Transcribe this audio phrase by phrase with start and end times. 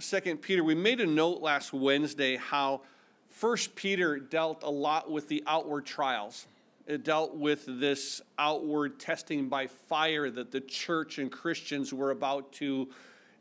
[0.00, 2.82] Second Peter, we made a note last Wednesday how
[3.30, 6.46] First Peter dealt a lot with the outward trials.
[6.86, 12.52] It dealt with this outward testing by fire that the church and Christians were about
[12.54, 12.88] to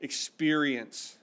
[0.01, 1.17] experience.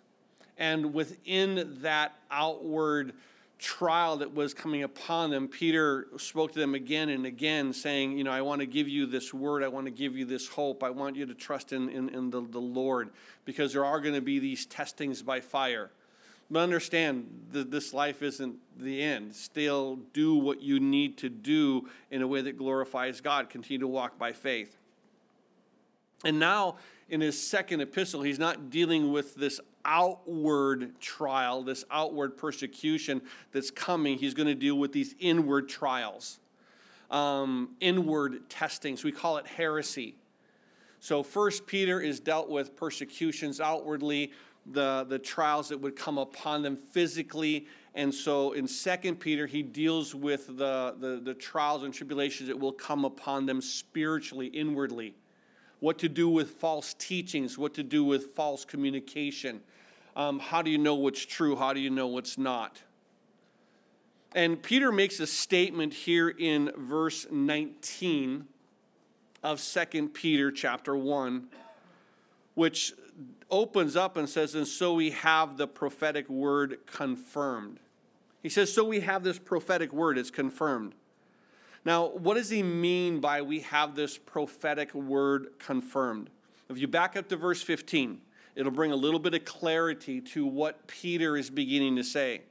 [0.56, 3.12] And within that outward
[3.59, 8.25] trial that was coming upon them, Peter spoke to them again and again, saying, You
[8.25, 9.62] know, I want to give you this word.
[9.62, 10.82] I want to give you this hope.
[10.82, 13.11] I want you to trust in, in, in the, the Lord
[13.45, 15.91] because there are going to be these testings by fire.
[16.51, 19.34] But understand that this life isn't the end.
[19.34, 23.48] Still do what you need to do in a way that glorifies God.
[23.48, 24.77] Continue to walk by faith.
[26.25, 26.77] And now,
[27.08, 33.20] in his second epistle, he's not dealing with this outward trial, this outward persecution
[33.52, 34.18] that's coming.
[34.18, 36.40] He's going to deal with these inward trials,
[37.10, 39.04] um, inward testings.
[39.04, 40.16] We call it heresy.
[41.00, 44.32] So, First Peter is dealt with persecutions outwardly,
[44.66, 47.66] the, the trials that would come upon them physically.
[47.94, 52.58] And so in Second Peter, he deals with the, the, the trials and tribulations that
[52.58, 55.14] will come upon them spiritually, inwardly.
[55.84, 59.60] What to do with false teachings, what to do with false communication.
[60.16, 61.56] Um, how do you know what's true?
[61.56, 62.80] How do you know what's not?
[64.34, 68.46] And Peter makes a statement here in verse 19
[69.42, 71.48] of Second Peter chapter 1,
[72.55, 72.94] which
[73.50, 77.78] opens up and says, And so we have the prophetic word confirmed.
[78.42, 80.94] He says, So we have this prophetic word, it's confirmed.
[81.84, 86.30] Now, what does he mean by we have this prophetic word confirmed?
[86.70, 88.20] If you back up to verse 15,
[88.54, 92.42] it'll bring a little bit of clarity to what Peter is beginning to say.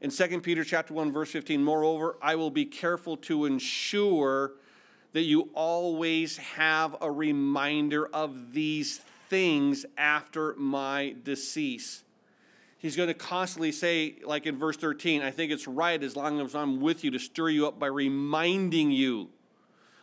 [0.00, 4.52] In 2 Peter chapter 1 verse 15, moreover, I will be careful to ensure
[5.14, 12.04] that you always have a reminder of these things after my decease.
[12.84, 16.38] He's going to constantly say, like in verse 13, I think it's right as long
[16.42, 19.30] as I'm with you to stir you up by reminding you.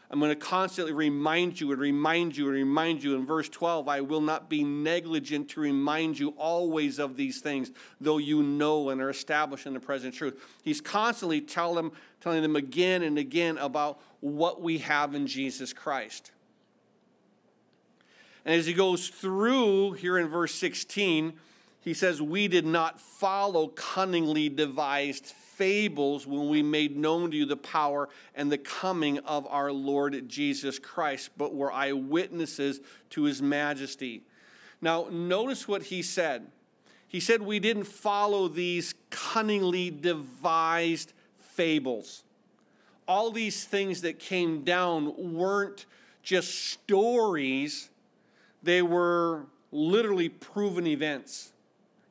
[0.09, 3.15] I'm going to constantly remind you and remind you and remind you.
[3.15, 7.69] In verse 12, I will not be negligent to remind you always of these things,
[7.99, 10.43] though you know and are established in the present truth.
[10.63, 15.71] He's constantly tell them, telling them again and again about what we have in Jesus
[15.71, 16.31] Christ.
[18.43, 21.33] And as he goes through here in verse 16,
[21.81, 27.45] he says, We did not follow cunningly devised fables when we made known to you
[27.45, 32.79] the power and the coming of our Lord Jesus Christ, but were eyewitnesses
[33.11, 34.23] to his majesty.
[34.81, 36.47] Now, notice what he said.
[37.07, 42.23] He said, We didn't follow these cunningly devised fables.
[43.07, 45.85] All these things that came down weren't
[46.23, 47.89] just stories
[48.63, 51.50] they were literally proven events,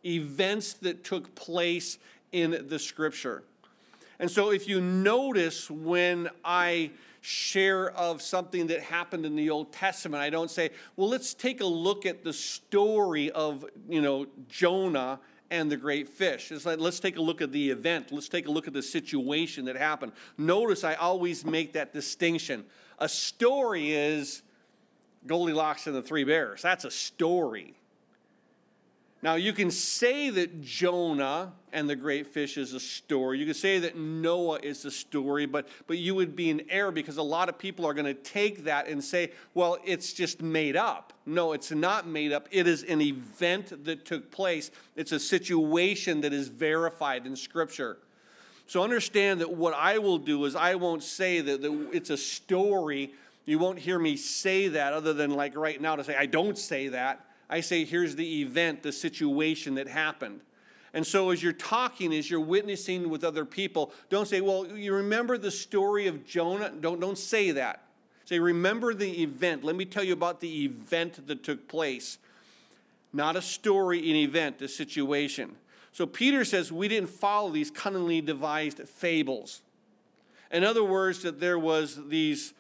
[0.05, 1.99] events that took place
[2.33, 3.43] in the scripture.
[4.19, 6.91] And so, if you notice when I
[7.23, 11.61] share of something that happened in the Old Testament, I don't say, well, let's take
[11.61, 16.53] a look at the story of, you know, Jonah and the great fish.
[16.53, 18.13] It's like, let's take a look at the event.
[18.13, 20.13] Let's take a look at the situation that happened.
[20.39, 22.65] Notice I always make that distinction.
[22.99, 24.43] A story is
[25.27, 26.63] Goldilocks and the Three Bears.
[26.63, 27.75] That's a story.
[29.23, 33.39] Now, you can say that Jonah and the great fish is a story.
[33.39, 36.91] You can say that Noah is a story, but, but you would be in error
[36.91, 40.41] because a lot of people are going to take that and say, well, it's just
[40.41, 41.13] made up.
[41.27, 42.49] No, it's not made up.
[42.51, 47.99] It is an event that took place, it's a situation that is verified in Scripture.
[48.67, 52.17] So understand that what I will do is I won't say that, that it's a
[52.17, 53.13] story
[53.51, 56.57] you won't hear me say that other than like right now to say, I don't
[56.57, 57.25] say that.
[57.51, 60.41] I say, here's the event, the situation that happened.
[60.95, 64.95] And so, as you're talking, as you're witnessing with other people, don't say, Well, you
[64.95, 66.73] remember the story of Jonah?
[66.81, 67.85] Don't, don't say that.
[68.25, 69.63] Say, Remember the event.
[69.63, 72.19] Let me tell you about the event that took place.
[73.13, 75.57] Not a story, an event, a situation.
[75.93, 79.63] So, Peter says, We didn't follow these cunningly devised fables.
[80.51, 82.53] In other words, that there was these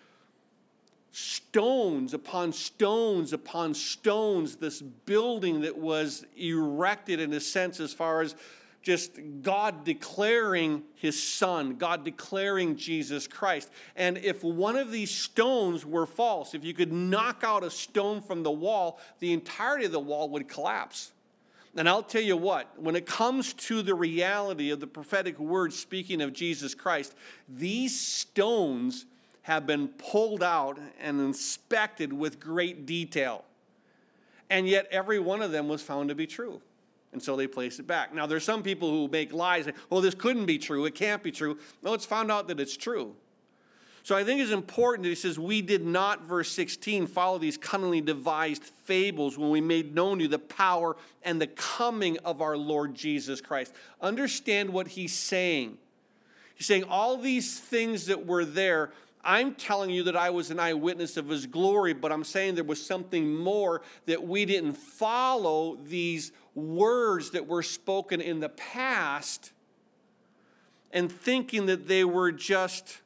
[1.12, 8.20] stones upon stones upon stones, this building that was erected in a sense as far
[8.20, 8.34] as
[8.82, 13.70] just God declaring his son, God declaring Jesus Christ.
[13.94, 18.22] And if one of these stones were false, if you could knock out a stone
[18.22, 21.12] from the wall, the entirety of the wall would collapse.
[21.76, 25.72] And I'll tell you what, when it comes to the reality of the prophetic word
[25.72, 27.14] speaking of Jesus Christ,
[27.48, 29.06] these stones
[29.50, 33.44] have been pulled out and inspected with great detail.
[34.48, 36.60] And yet, every one of them was found to be true.
[37.12, 38.14] And so they place it back.
[38.14, 41.20] Now, there's some people who make lies, well, oh, this couldn't be true, it can't
[41.20, 41.58] be true.
[41.82, 43.16] No, it's found out that it's true.
[44.04, 47.56] So I think it's important that he says, We did not, verse 16, follow these
[47.56, 52.40] cunningly devised fables when we made known to you the power and the coming of
[52.40, 53.74] our Lord Jesus Christ.
[54.00, 55.76] Understand what he's saying.
[56.54, 60.58] He's saying, All these things that were there, I'm telling you that I was an
[60.58, 65.76] eyewitness of his glory, but I'm saying there was something more that we didn't follow
[65.84, 69.52] these words that were spoken in the past
[70.90, 73.00] and thinking that they were just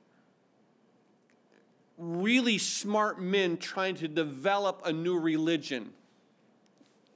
[1.98, 5.90] really smart men trying to develop a new religion.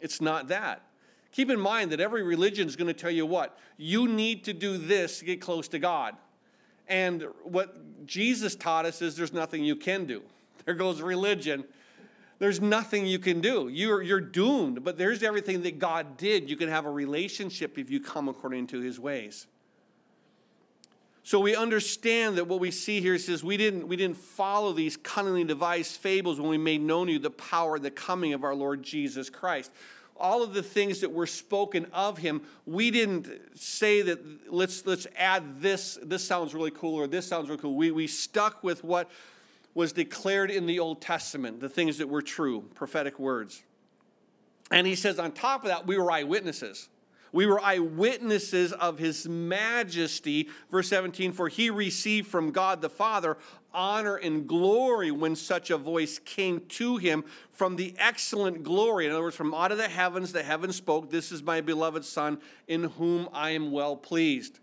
[0.00, 0.83] It's not that.
[1.33, 3.56] Keep in mind that every religion is going to tell you what?
[3.77, 6.17] You need to do this to get close to God.
[6.88, 10.23] And what Jesus taught us is there's nothing you can do.
[10.64, 11.64] There goes religion.
[12.38, 13.69] There's nothing you can do.
[13.69, 16.50] You're, you're doomed, but there's everything that God did.
[16.50, 19.46] You can have a relationship if you come according to his ways.
[21.23, 24.96] So we understand that what we see here says we didn't, we didn't follow these
[24.96, 28.44] cunningly devised fables when we made known to you the power and the coming of
[28.44, 29.70] our Lord Jesus Christ
[30.19, 35.06] all of the things that were spoken of him, we didn't say that let's let's
[35.17, 37.75] add this, this sounds really cool, or this sounds really cool.
[37.75, 39.11] We, we stuck with what
[39.75, 43.62] was declared in the Old Testament, the things that were true, prophetic words.
[44.70, 46.88] And he says, on top of that, we were eyewitnesses.
[47.33, 50.49] We were eyewitnesses of his majesty.
[50.71, 53.37] Verse 17, for he received from God the Father
[53.73, 59.07] honor and glory when such a voice came to him from the excellent glory.
[59.07, 62.05] In other words, from out of the heavens, the heavens spoke, This is my beloved
[62.05, 64.59] Son, in whom I am well pleased.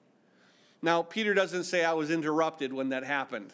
[0.81, 3.53] Now, Peter doesn't say I was interrupted when that happened.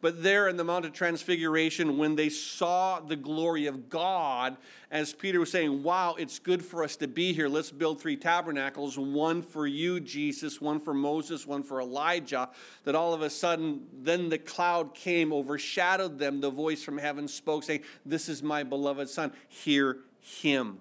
[0.00, 4.56] But there in the Mount of Transfiguration, when they saw the glory of God,
[4.90, 7.48] as Peter was saying, Wow, it's good for us to be here.
[7.48, 12.48] Let's build three tabernacles one for you, Jesus, one for Moses, one for Elijah.
[12.84, 16.40] That all of a sudden, then the cloud came, overshadowed them.
[16.40, 19.32] The voice from heaven spoke, saying, This is my beloved Son.
[19.48, 20.78] Hear him.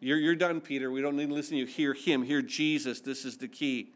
[0.00, 0.90] You're, you're done, Peter.
[0.90, 1.66] We don't need to listen to you.
[1.66, 2.22] Hear him.
[2.22, 3.00] Hear Jesus.
[3.00, 3.90] This is the key.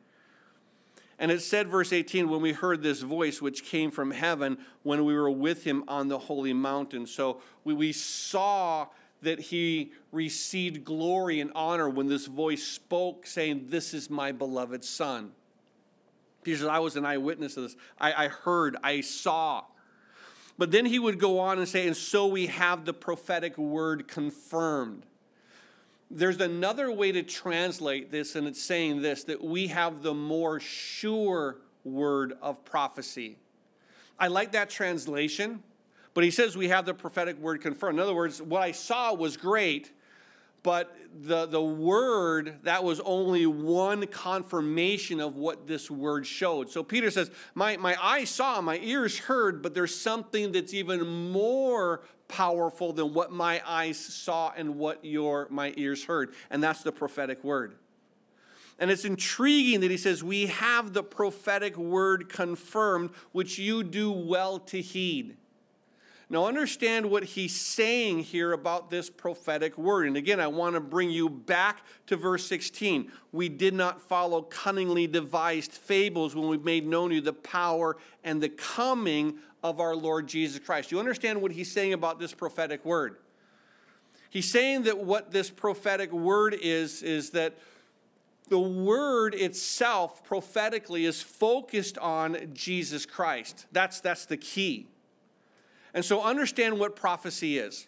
[1.19, 5.05] And it said, verse 18, when we heard this voice which came from heaven when
[5.05, 7.06] we were with him on the holy mountain.
[7.06, 8.87] So we, we saw
[9.23, 14.85] that he received glory and honor when this voice spoke, saying, This is my beloved
[14.85, 15.32] Son.
[16.44, 17.76] He says, I was an eyewitness of this.
[18.00, 19.65] I, I heard, I saw.
[20.56, 24.06] But then he would go on and say, And so we have the prophetic word
[24.06, 25.05] confirmed
[26.10, 30.58] there's another way to translate this, and it's saying this that we have the more
[30.60, 33.37] sure word of prophecy.
[34.19, 35.62] I like that translation,
[36.14, 37.99] but he says we have the prophetic word confirmed.
[37.99, 39.93] In other words, what I saw was great,
[40.69, 46.69] but the, the word, that was only one confirmation of what this word showed.
[46.69, 51.31] So Peter says, my, my eyes saw, my ears heard, but there's something that's even
[51.32, 56.35] more powerful than what my eyes saw and what your my ears heard.
[56.50, 57.76] And that's the prophetic word.
[58.79, 64.12] And it's intriguing that he says we have the prophetic word confirmed which you do
[64.12, 65.38] well to heed
[66.30, 70.80] now understand what he's saying here about this prophetic word and again i want to
[70.80, 76.58] bring you back to verse 16 we did not follow cunningly devised fables when we
[76.58, 80.93] made known to you the power and the coming of our Lord Jesus Christ.
[80.93, 83.17] You understand what he's saying about this prophetic word?
[84.31, 87.55] He's saying that what this prophetic word is, is that
[88.48, 93.67] the word itself prophetically is focused on Jesus Christ.
[93.72, 94.86] That's, that's the key.
[95.94, 97.86] And so understand what prophecy is.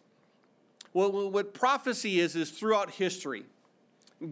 [0.92, 3.44] Well, what prophecy is, is throughout history,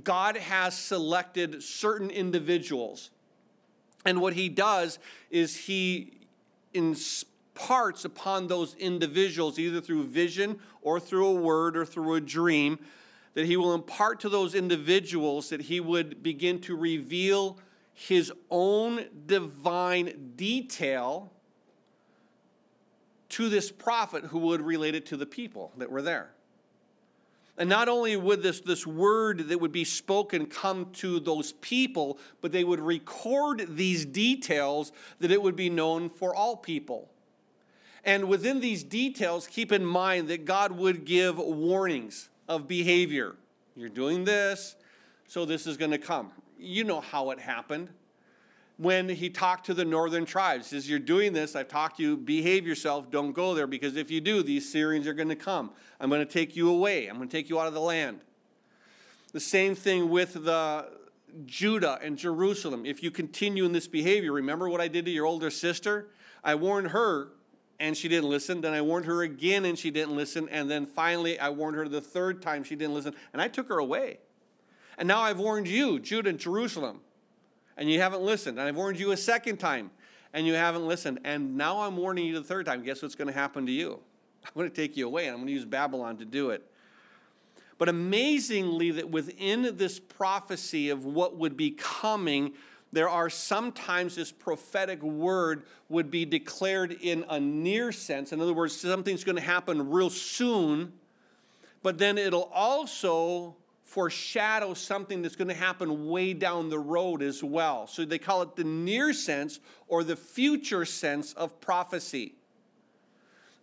[0.04, 3.10] God has selected certain individuals.
[4.04, 4.98] And what he does
[5.30, 6.12] is he
[6.74, 12.78] imparts upon those individuals, either through vision or through a word or through a dream,
[13.34, 17.58] that he will impart to those individuals that he would begin to reveal
[17.94, 21.32] his own divine detail
[23.30, 26.30] to this prophet who would relate it to the people that were there.
[27.58, 32.18] And not only would this, this word that would be spoken come to those people,
[32.40, 37.10] but they would record these details that it would be known for all people.
[38.04, 43.34] And within these details, keep in mind that God would give warnings of behavior.
[43.74, 44.76] You're doing this,
[45.26, 46.30] so this is going to come.
[46.58, 47.88] You know how it happened
[48.78, 50.70] when he talked to the northern tribes.
[50.70, 51.54] He says, You're doing this.
[51.54, 52.16] I've talked to you.
[52.16, 53.10] Behave yourself.
[53.10, 55.72] Don't go there because if you do, these Syrians are going to come.
[56.00, 57.08] I'm going to take you away.
[57.08, 58.20] I'm going to take you out of the land.
[59.32, 60.88] The same thing with the
[61.44, 62.86] Judah and Jerusalem.
[62.86, 66.08] If you continue in this behavior, remember what I did to your older sister?
[66.42, 67.32] I warned her
[67.80, 68.60] and she didn't listen.
[68.60, 70.48] Then I warned her again and she didn't listen.
[70.50, 73.14] And then finally, I warned her the third time she didn't listen.
[73.32, 74.18] And I took her away.
[74.96, 77.00] And now I've warned you, Judah and Jerusalem,
[77.78, 78.58] and you haven't listened.
[78.58, 79.90] And I've warned you a second time
[80.34, 81.20] and you haven't listened.
[81.24, 82.82] And now I'm warning you the third time.
[82.82, 84.00] Guess what's going to happen to you?
[84.44, 86.70] I'm going to take you away and I'm going to use Babylon to do it.
[87.78, 92.52] But amazingly, that within this prophecy of what would be coming,
[92.92, 98.32] there are sometimes this prophetic word would be declared in a near sense.
[98.32, 100.92] In other words, something's going to happen real soon,
[101.84, 103.54] but then it'll also
[103.88, 107.86] foreshadow something that's going to happen way down the road as well.
[107.86, 112.34] So they call it the near sense or the future sense of prophecy.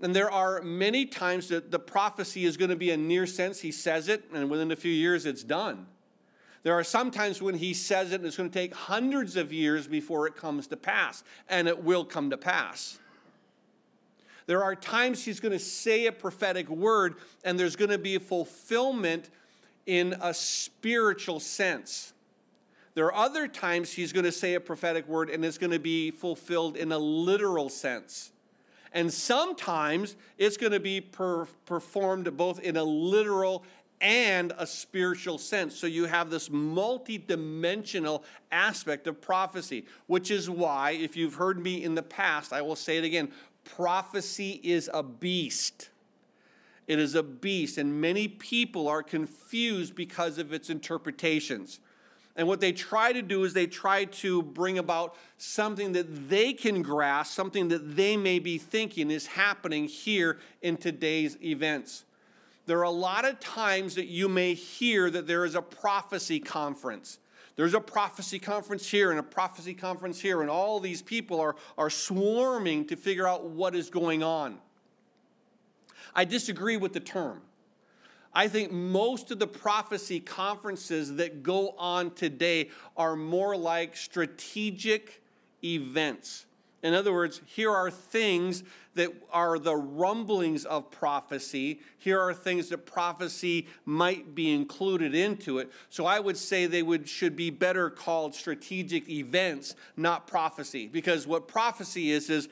[0.01, 3.62] And there are many times that the prophecy is going to be a near sense.
[3.62, 5.86] He says it, and within a few years, it's done.
[6.63, 9.53] There are some times when he says it, and it's going to take hundreds of
[9.53, 12.98] years before it comes to pass, and it will come to pass.
[14.48, 18.15] There are times he's going to say a prophetic word, and there's going to be
[18.15, 19.29] a fulfillment
[19.86, 22.13] in a spiritual sense.
[22.96, 25.80] There are other times he's going to say a prophetic word, and it's going to
[25.80, 28.32] be fulfilled in a literal sense.
[28.94, 33.65] And sometimes it's going to be per- performed both in a literal
[34.00, 35.75] and a spiritual sense.
[35.75, 41.84] So you have this multi-dimensional aspect of prophecy, which is why, if you've heard me
[41.84, 43.32] in the past, I will say it again
[43.65, 45.89] prophecy is a beast.
[46.88, 51.80] It is a beast, and many people are confused because of its interpretations.
[52.36, 56.54] And what they try to do is they try to bring about something that they
[56.54, 62.04] can grasp, something that they may be thinking is happening here in today's events.
[62.65, 66.39] There are a lot of times that you may hear that there is a prophecy
[66.39, 67.20] conference.
[67.56, 71.56] There's a prophecy conference here and a prophecy conference here, and all these people are,
[71.77, 74.58] are swarming to figure out what is going on.
[76.15, 77.41] I disagree with the term.
[78.34, 85.22] I think most of the prophecy conferences that go on today are more like strategic
[85.63, 86.45] events.
[86.84, 91.79] In other words, here are things that are the rumblings of prophecy.
[91.98, 95.72] Here are things that prophecy might be included into it.
[95.89, 100.88] So I would say they would should be better called strategic events, not prophecy.
[100.88, 102.50] Because what prophecy is is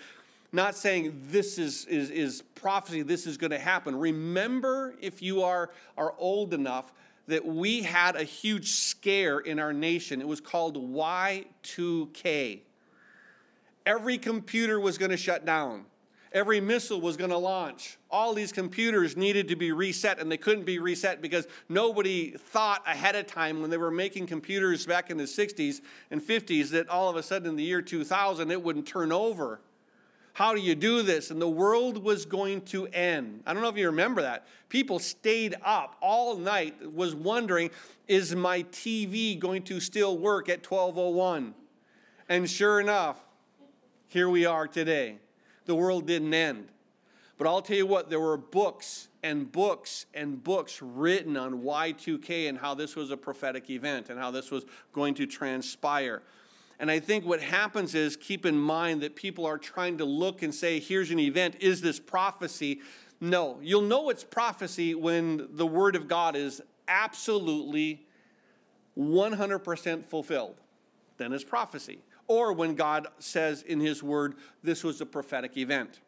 [0.54, 3.96] not saying this is, is, is prophecy, this is going to happen.
[3.96, 6.94] Remember, if you are, are old enough,
[7.28, 10.22] that we had a huge scare in our nation.
[10.22, 12.60] It was called Y2K.
[13.86, 15.86] Every computer was going to shut down.
[16.34, 17.98] Every missile was going to launch.
[18.10, 22.82] All these computers needed to be reset, and they couldn't be reset because nobody thought
[22.88, 26.90] ahead of time when they were making computers back in the 60s and 50s that
[26.90, 29.60] all of a sudden in the year 2000 it wouldn't turn over.
[30.34, 31.30] How do you do this?
[31.30, 33.44] And the world was going to end.
[33.46, 34.48] I don't know if you remember that.
[34.68, 37.70] People stayed up all night, was wondering,
[38.08, 41.54] is my TV going to still work at 1201?
[42.28, 43.24] And sure enough,
[44.08, 45.18] here we are today.
[45.66, 46.70] The world didn't end.
[47.38, 52.50] But I'll tell you what, there were books and books and books written on Y2K
[52.50, 56.24] and how this was a prophetic event and how this was going to transpire.
[56.80, 60.42] And I think what happens is keep in mind that people are trying to look
[60.42, 62.82] and say, here's an event, is this prophecy?
[63.22, 68.06] No, you'll know it's prophecy when the word of God is absolutely
[68.98, 70.56] 100% fulfilled.
[71.18, 72.00] Then it's prophecy.
[72.28, 76.00] Or when God says in his word, this was a prophetic event.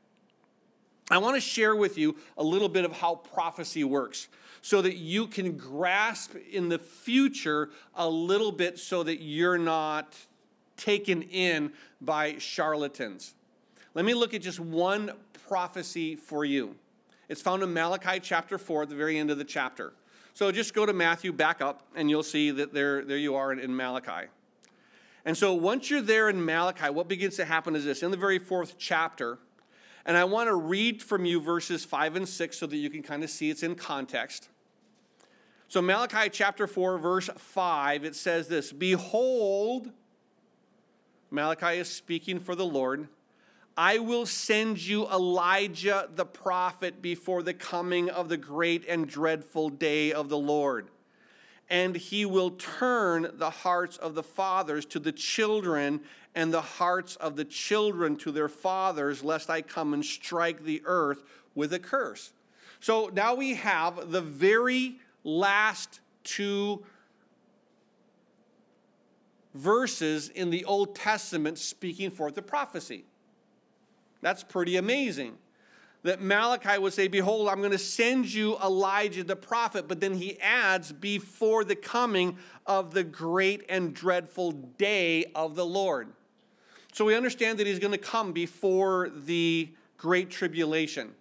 [1.11, 4.27] I want to share with you a little bit of how prophecy works
[4.61, 10.15] so that you can grasp in the future a little bit so that you're not
[10.77, 13.33] taken in by charlatans.
[13.93, 15.11] Let me look at just one
[15.47, 16.75] prophecy for you.
[17.29, 19.93] It's found in Malachi chapter 4 at the very end of the chapter.
[20.33, 23.53] So just go to Matthew, back up, and you'll see that there, there you are
[23.53, 24.27] in, in Malachi.
[25.23, 28.17] And so once you're there in Malachi, what begins to happen is this in the
[28.17, 29.39] very fourth chapter,
[30.05, 33.01] and I want to read from you verses 5 and 6 so that you can
[33.01, 34.49] kind of see it's in context.
[35.67, 39.89] So, Malachi chapter 4, verse 5, it says this Behold,
[41.35, 43.09] Malachi is speaking for the Lord.
[43.77, 49.69] I will send you Elijah the prophet before the coming of the great and dreadful
[49.69, 50.87] day of the Lord.
[51.69, 55.99] And he will turn the hearts of the fathers to the children
[56.33, 60.81] and the hearts of the children to their fathers, lest I come and strike the
[60.85, 61.21] earth
[61.53, 62.31] with a curse.
[62.79, 66.85] So now we have the very last two
[69.55, 73.05] verses in the Old Testament speaking forth the prophecy.
[74.21, 75.37] That's pretty amazing.
[76.03, 80.13] That Malachi would say, Behold, I'm going to send you Elijah the prophet, but then
[80.13, 86.09] he adds, Before the coming of the great and dreadful day of the Lord.
[86.91, 91.11] So we understand that he's going to come before the great tribulation,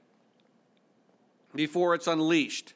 [1.54, 2.74] before it's unleashed.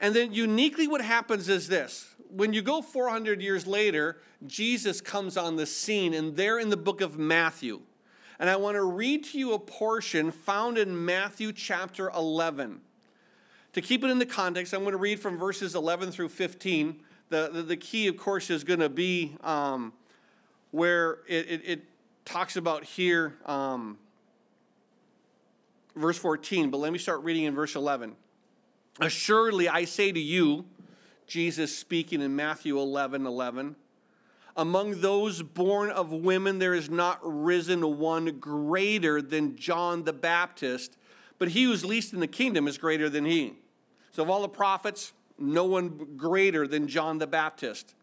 [0.00, 5.36] And then uniquely, what happens is this when you go 400 years later, Jesus comes
[5.36, 7.80] on the scene, and there in the book of Matthew.
[8.38, 12.80] And I want to read to you a portion found in Matthew chapter 11.
[13.74, 17.00] To keep it in the context, I'm going to read from verses 11 through 15.
[17.28, 19.92] The, the, the key, of course, is going to be um,
[20.70, 21.80] where it, it, it,
[22.26, 23.98] talks about here, um,
[25.96, 26.70] verse 14.
[26.70, 28.14] But let me start reading in verse 11.
[29.00, 30.64] Assuredly, I say to you,
[31.30, 33.76] Jesus speaking in Matthew 11 11,
[34.56, 40.96] among those born of women, there is not risen one greater than John the Baptist,
[41.38, 43.54] but he who's least in the kingdom is greater than he.
[44.10, 47.94] So, of all the prophets, no one greater than John the Baptist.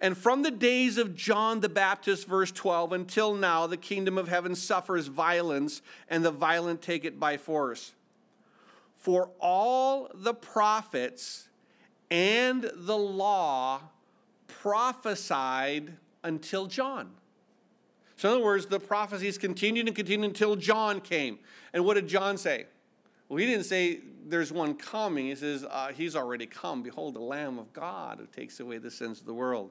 [0.00, 4.26] And from the days of John the Baptist, verse 12, until now, the kingdom of
[4.26, 7.94] heaven suffers violence, and the violent take it by force.
[8.96, 11.47] For all the prophets
[12.10, 13.82] and the law
[14.46, 15.92] prophesied
[16.24, 17.10] until John.
[18.16, 21.38] So, in other words, the prophecies continued and continued until John came.
[21.72, 22.66] And what did John say?
[23.28, 25.26] Well, he didn't say there's one coming.
[25.26, 26.82] He says, uh, He's already come.
[26.82, 29.70] Behold, the Lamb of God who takes away the sins of the world.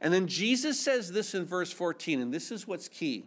[0.00, 3.24] And then Jesus says this in verse 14, and this is what's key.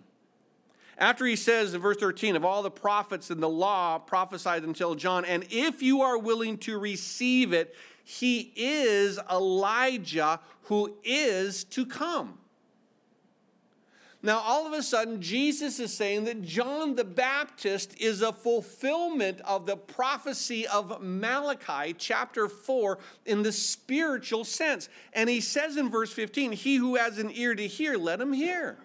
[0.98, 4.96] After he says in verse 13, of all the prophets and the law prophesied until
[4.96, 11.86] John, and if you are willing to receive it, he is Elijah who is to
[11.86, 12.40] come.
[14.22, 19.40] Now, all of a sudden, Jesus is saying that John the Baptist is a fulfillment
[19.42, 24.90] of the prophecy of Malachi, chapter 4, in the spiritual sense.
[25.14, 28.34] And he says in verse 15, He who has an ear to hear, let him
[28.34, 28.78] hear.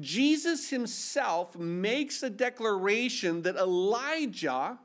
[0.00, 4.78] Jesus himself makes a declaration that Elijah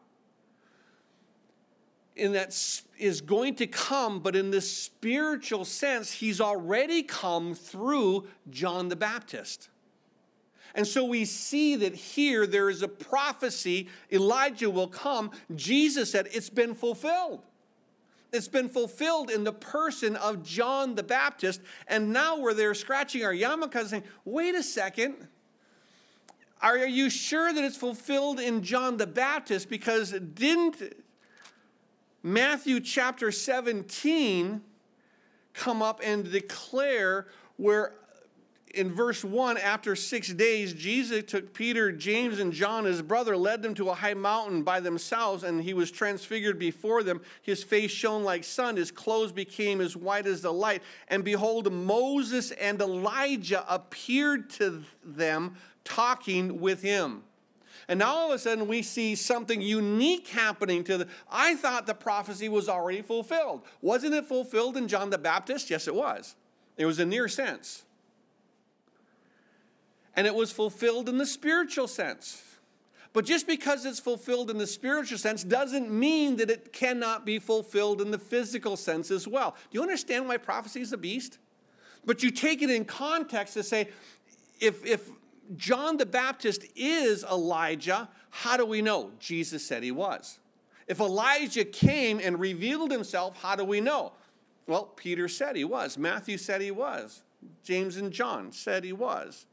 [2.15, 2.55] in that
[2.97, 8.95] is going to come, but in this spiritual sense, he's already come through John the
[8.95, 9.69] Baptist.
[10.75, 15.31] And so we see that here there is a prophecy Elijah will come.
[15.55, 17.41] Jesus said it's been fulfilled.
[18.31, 21.61] It's been fulfilled in the person of John the Baptist.
[21.87, 25.27] And now we're there scratching our yarmulkes saying, wait a second.
[26.61, 29.69] Are you sure that it's fulfilled in John the Baptist?
[29.69, 30.81] Because didn't
[32.21, 34.61] Matthew chapter 17
[35.53, 37.93] come up and declare where
[38.75, 43.63] in verse 1 after six days jesus took peter james and john his brother led
[43.63, 47.19] them to a high mountain by themselves and he was transfigured before them.
[47.41, 51.71] His face shone like sun his clothes became as white as the light and behold
[51.73, 57.23] moses and elijah appeared to them talking with him
[57.89, 61.07] and now all of a sudden we see something unique happening to the.
[61.29, 63.63] I thought the prophecy was already fulfilled.
[63.81, 65.71] Wasn't it fulfilled in John the Baptist?
[65.71, 66.35] Yes, it was.
[66.77, 67.83] It was a near sense.
[70.15, 72.43] And it was fulfilled in the spiritual sense.
[73.11, 77.39] But just because it's fulfilled in the spiritual sense doesn't mean that it cannot be
[77.39, 79.55] fulfilled in the physical sense as well.
[79.71, 81.39] Do you understand why prophecy is a beast?
[82.05, 83.89] But you take it in context to say,
[84.59, 85.09] if, if
[85.55, 89.11] John the Baptist is Elijah, how do we know?
[89.19, 90.39] Jesus said he was.
[90.87, 94.13] If Elijah came and revealed himself, how do we know?
[94.67, 95.97] Well, Peter said he was.
[95.97, 97.23] Matthew said he was.
[97.63, 99.45] James and John said he was.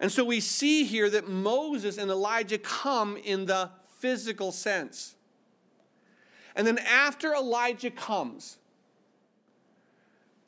[0.00, 5.14] And so we see here that Moses and Elijah come in the physical sense.
[6.56, 8.58] And then after Elijah comes,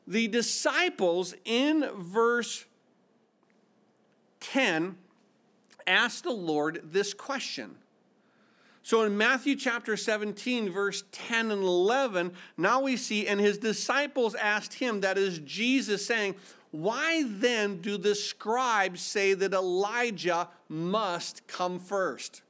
[0.07, 2.65] the disciples in verse
[4.43, 4.95] 10
[5.87, 7.75] asked the Lord this question.
[8.85, 14.35] So in Matthew chapter 17, verse 10 and 11, now we see, and his disciples
[14.35, 16.35] asked him, that is Jesus, saying,
[16.71, 22.41] Why then do the scribes say that Elijah must come first?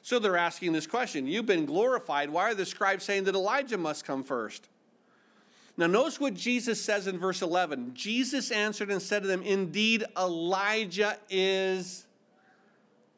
[0.00, 2.30] So they're asking this question You've been glorified.
[2.30, 4.69] Why are the scribes saying that Elijah must come first?
[5.80, 7.92] Now, notice what Jesus says in verse 11.
[7.94, 12.06] Jesus answered and said to them, Indeed, Elijah is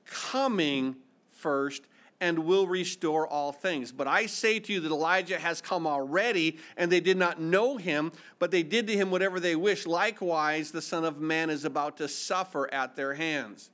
[0.07, 0.95] coming
[1.33, 1.83] first
[2.21, 3.91] and will restore all things.
[3.91, 7.79] But I say to you that Elijah has come already, and they did not know
[7.79, 9.89] him, but they did to him whatever they wished.
[9.89, 13.71] Likewise, the Son of Man is about to suffer at their hands.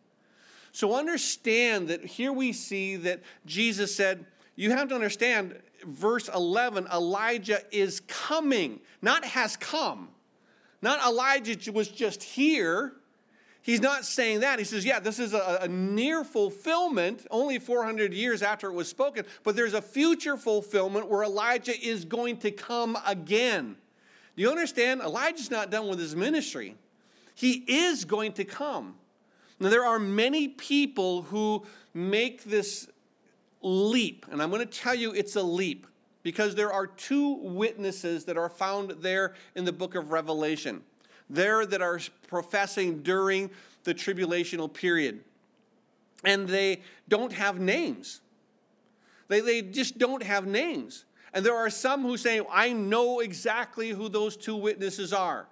[0.73, 4.25] So understand that here we see that Jesus said,
[4.59, 10.09] You have to understand, verse 11, Elijah is coming, not has come.
[10.83, 12.95] Not Elijah was just here.
[13.63, 14.59] He's not saying that.
[14.59, 18.89] He says, yeah, this is a, a, near fulfillment, only 400 years after it was
[18.89, 23.77] spoken, but there's a future fulfillment where Elijah is going to come again.
[24.35, 25.03] Do you understand?
[25.03, 26.75] Elijah's not done with his ministry,
[27.33, 28.97] he is going to come.
[29.61, 32.89] Now, there are many people who make this
[33.63, 35.87] leap, and I'm going to tell you it's a leap
[36.23, 40.83] because there are two witnesses that are found there in the book of Revelation.
[41.31, 43.51] There that are professing during
[43.85, 45.21] the tribulational period.
[46.25, 48.21] And they don't have names.
[49.29, 51.05] They, they just don't have names.
[51.33, 55.47] And there are some who say, I know exactly who those two witnesses are.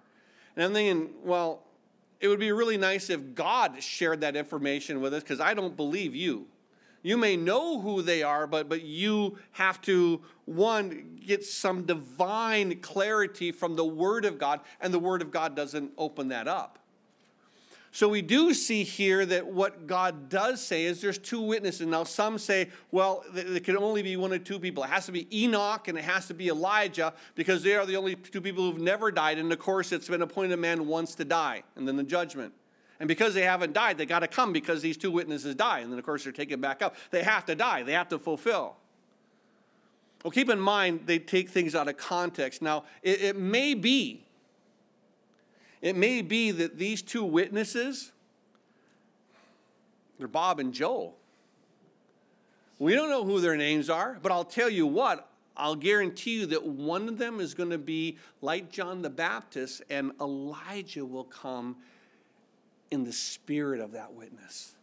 [0.56, 1.62] And I'm thinking, well,
[2.20, 5.76] it would be really nice if God shared that information with us because I don't
[5.76, 6.46] believe you.
[7.02, 12.80] You may know who they are, but, but you have to, one, get some divine
[12.80, 16.78] clarity from the Word of God, and the Word of God doesn't open that up.
[17.96, 21.86] So we do see here that what God does say is there's two witnesses.
[21.86, 24.84] Now, some say, well, there can only be one or two people.
[24.84, 27.96] It has to be Enoch and it has to be Elijah because they are the
[27.96, 29.38] only two people who've never died.
[29.38, 32.52] And of course, it's been appointed a man once to die and then the judgment.
[32.98, 35.80] And because they haven't died, they got to come because these two witnesses die.
[35.80, 36.96] And then, of course, they're taken back up.
[37.10, 38.76] They have to die, they have to fulfill.
[40.24, 42.60] Well, keep in mind, they take things out of context.
[42.62, 44.24] Now, it, it may be,
[45.80, 48.12] it may be that these two witnesses,
[50.18, 51.16] they're Bob and Joel.
[52.78, 56.46] We don't know who their names are, but I'll tell you what, I'll guarantee you
[56.46, 61.24] that one of them is going to be like John the Baptist, and Elijah will
[61.24, 61.76] come
[62.90, 64.74] in the spirit of that witness.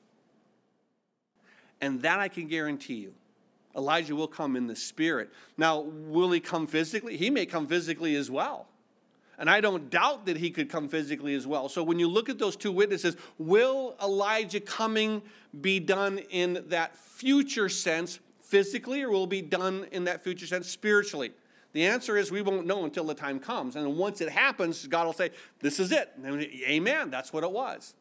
[1.82, 3.14] And that I can guarantee you.
[3.76, 5.32] Elijah will come in the spirit.
[5.58, 7.18] Now, will he come physically?
[7.18, 8.68] He may come physically as well.
[9.38, 11.68] And I don't doubt that he could come physically as well.
[11.68, 15.24] So when you look at those two witnesses, will Elijah coming
[15.60, 20.46] be done in that future sense physically, or will it be done in that future
[20.46, 21.32] sense spiritually?
[21.74, 23.76] The answer is we won't know until the time comes.
[23.76, 26.12] And once it happens, God will say, This is it.
[26.24, 27.10] And amen.
[27.10, 27.96] That's what it was.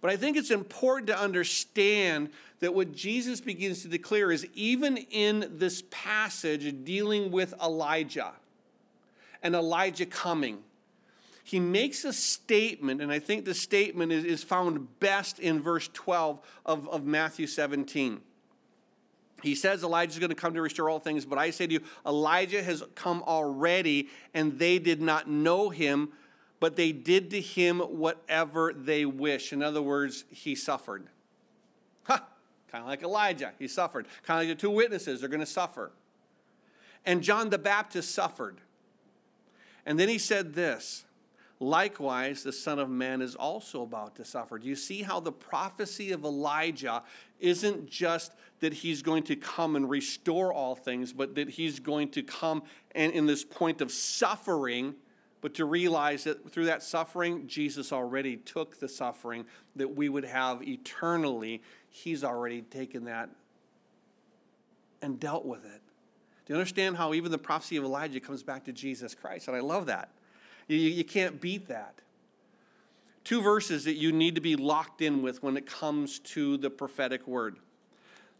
[0.00, 4.96] But I think it's important to understand that what Jesus begins to declare is even
[4.96, 8.32] in this passage dealing with Elijah
[9.42, 10.58] and Elijah coming,
[11.42, 15.88] he makes a statement, and I think the statement is, is found best in verse
[15.92, 18.20] 12 of, of Matthew 17.
[19.42, 21.72] He says Elijah is going to come to restore all things, but I say to
[21.72, 26.12] you, Elijah has come already, and they did not know him,
[26.60, 29.52] but they did to him whatever they wish.
[29.52, 31.06] In other words, he suffered.
[32.04, 32.26] Ha!
[32.70, 34.06] Kind of like Elijah, he suffered.
[34.24, 35.92] Kind of like the two witnesses are going to suffer.
[37.06, 38.60] And John the Baptist suffered.
[39.86, 41.04] And then he said this
[41.60, 44.58] Likewise, the Son of Man is also about to suffer.
[44.58, 47.02] Do you see how the prophecy of Elijah
[47.40, 52.10] isn't just that he's going to come and restore all things, but that he's going
[52.10, 54.94] to come and in this point of suffering,
[55.40, 59.44] but to realize that through that suffering, Jesus already took the suffering
[59.74, 61.60] that we would have eternally.
[61.90, 63.30] He's already taken that
[65.02, 65.80] and dealt with it.
[66.46, 69.48] Do you understand how even the prophecy of Elijah comes back to Jesus Christ?
[69.48, 70.10] And I love that.
[70.68, 71.94] You, you can't beat that.
[73.24, 76.70] Two verses that you need to be locked in with when it comes to the
[76.70, 77.56] prophetic word.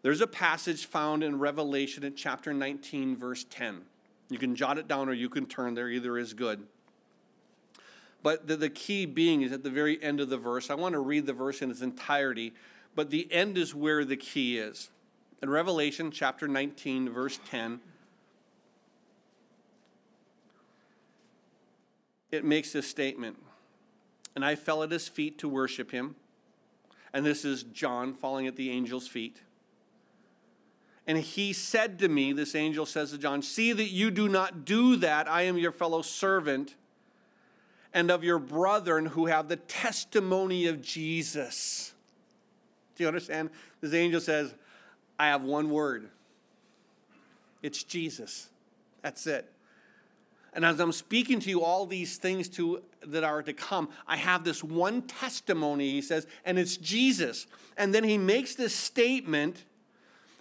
[0.02, 3.82] There's a passage found in Revelation in chapter 19, verse 10.
[4.30, 6.62] You can jot it down or you can turn there, either is good.
[8.22, 10.70] But the, the key being is at the very end of the verse.
[10.70, 12.52] I want to read the verse in its entirety,
[12.94, 14.90] but the end is where the key is.
[15.42, 17.80] In Revelation chapter 19, verse 10,
[22.30, 23.36] it makes this statement
[24.34, 26.16] And I fell at his feet to worship him.
[27.12, 29.40] And this is John falling at the angel's feet.
[31.06, 34.66] And he said to me, this angel says to John, See that you do not
[34.66, 35.26] do that.
[35.26, 36.76] I am your fellow servant
[37.94, 41.94] and of your brethren who have the testimony of Jesus.
[42.94, 43.48] Do you understand?
[43.80, 44.54] This angel says,
[45.18, 46.10] I have one word
[47.62, 48.48] it's Jesus.
[49.02, 49.50] That's it.
[50.52, 54.16] And as I'm speaking to you all these things to, that are to come, I
[54.16, 57.46] have this one testimony, he says, and it's Jesus.
[57.76, 59.64] And then he makes this statement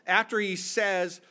[0.06, 1.22] after he says,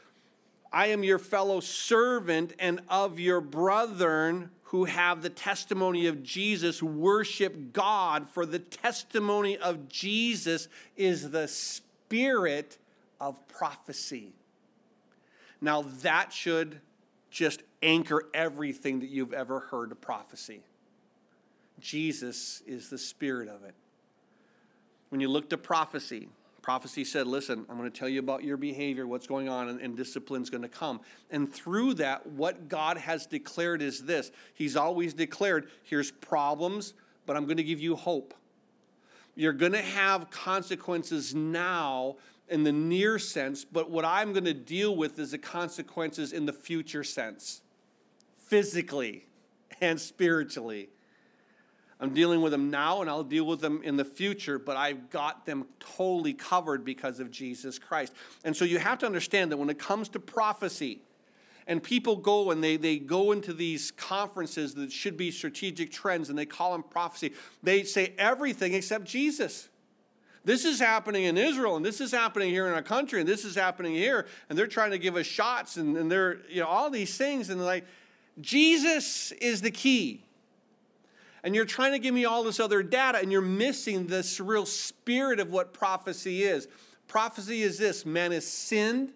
[0.73, 6.83] I am your fellow servant and of your brethren who have the testimony of Jesus
[6.83, 12.77] worship God, for the testimony of Jesus is the spirit
[13.21, 14.33] of prophecy.
[15.61, 16.81] Now, that should
[17.37, 20.63] just anchor everything that you've ever heard of prophecy.
[21.79, 23.75] Jesus is the spirit of it.
[25.11, 26.31] When you look to prophecy,
[26.63, 29.83] prophecy said, Listen, I'm going to tell you about your behavior, what's going on, and,
[29.83, 30.99] and discipline's going to come.
[31.31, 36.95] And through that, what God has declared is this He's always declared, Here's problems,
[37.27, 38.33] but I'm going to give you hope.
[39.35, 42.17] You're going to have consequences now
[42.49, 46.47] in the near sense, but what I'm going to deal with is the consequences in
[46.47, 47.63] the future sense,
[48.37, 49.27] physically
[49.81, 50.89] and spiritually.
[51.99, 55.09] I'm dealing with them now and I'll deal with them in the future, but I've
[55.11, 58.13] got them totally covered because of Jesus Christ.
[58.45, 61.01] And so you have to understand that when it comes to prophecy,
[61.67, 66.31] and people go and they, they go into these conferences that should be strategic trends
[66.31, 67.33] and they call them prophecy,
[67.63, 69.69] they say everything except Jesus.
[70.47, 73.45] This is happening in Israel, and this is happening here in our country, and this
[73.45, 76.69] is happening here, and they're trying to give us shots, and, and they're, you know,
[76.69, 77.85] all these things, and like,
[78.41, 80.23] Jesus is the key
[81.47, 84.67] and you're trying to give me all this other data, and you're missing the real
[84.67, 86.67] spirit of what prophecy is.
[87.07, 89.13] Prophecy is this man has sinned,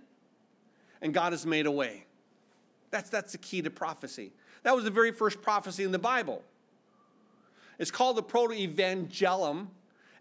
[1.02, 2.04] and God has made a way.
[2.92, 4.30] That's, that's the key to prophecy.
[4.62, 6.44] That was the very first prophecy in the Bible.
[7.80, 9.66] It's called the proto evangelium,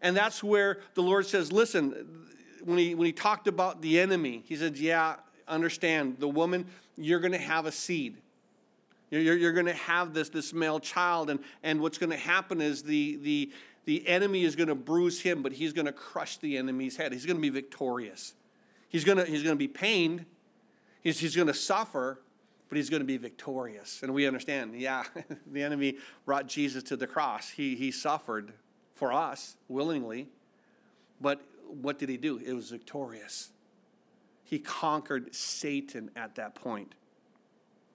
[0.01, 2.25] and that's where the Lord says, Listen,
[2.63, 5.15] when he, when he talked about the enemy, he said, Yeah,
[5.47, 6.65] understand, the woman,
[6.97, 8.17] you're going to have a seed.
[9.11, 12.61] You're, you're going to have this, this male child, and, and what's going to happen
[12.61, 13.51] is the, the,
[13.85, 17.11] the enemy is going to bruise him, but he's going to crush the enemy's head.
[17.11, 18.35] He's going to be victorious.
[18.87, 20.25] He's going to, he's going to be pained,
[21.01, 22.21] he's, he's going to suffer,
[22.67, 24.03] but he's going to be victorious.
[24.03, 25.03] And we understand, yeah,
[25.51, 27.49] the enemy brought Jesus to the cross.
[27.49, 28.53] He, he suffered
[28.99, 30.27] for us willingly,
[31.21, 31.41] but
[31.81, 32.37] what did he do?
[32.45, 33.49] It was victorious.
[34.43, 36.95] He conquered Satan at that point.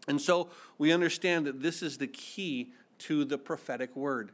[0.09, 4.33] And so we understand that this is the key to the prophetic word.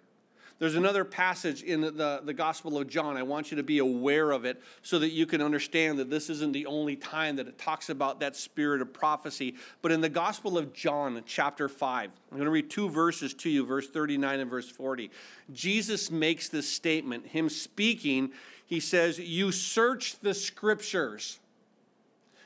[0.61, 3.17] There's another passage in the, the Gospel of John.
[3.17, 6.29] I want you to be aware of it so that you can understand that this
[6.29, 9.55] isn't the only time that it talks about that spirit of prophecy.
[9.81, 13.49] But in the Gospel of John, chapter 5, I'm going to read two verses to
[13.49, 15.11] you, verse 39 and verse 40.
[15.51, 17.29] Jesus makes this statement.
[17.29, 18.31] Him speaking,
[18.67, 21.41] he says, You search the scriptures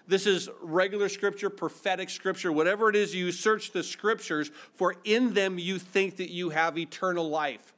[0.07, 5.33] this is regular scripture, prophetic scripture, whatever it is you search the scriptures, for in
[5.33, 7.74] them you think that you have eternal life.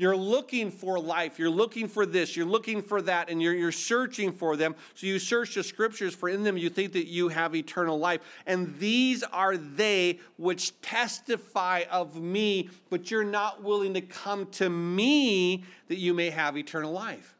[0.00, 1.38] You're looking for life.
[1.38, 2.34] You're looking for this.
[2.34, 3.28] You're looking for that.
[3.28, 4.74] And you're, you're searching for them.
[4.94, 8.22] So you search the scriptures, for in them you think that you have eternal life.
[8.46, 14.70] And these are they which testify of me, but you're not willing to come to
[14.70, 17.34] me that you may have eternal life.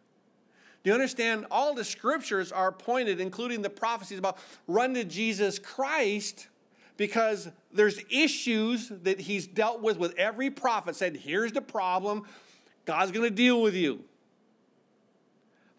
[0.85, 1.47] Do you understand?
[1.51, 6.49] All the scriptures are pointed, including the prophecies about run to Jesus Christ
[6.99, 12.27] because there's issues that he's dealt with with every prophet said here's the problem
[12.85, 14.05] god's going to deal with you.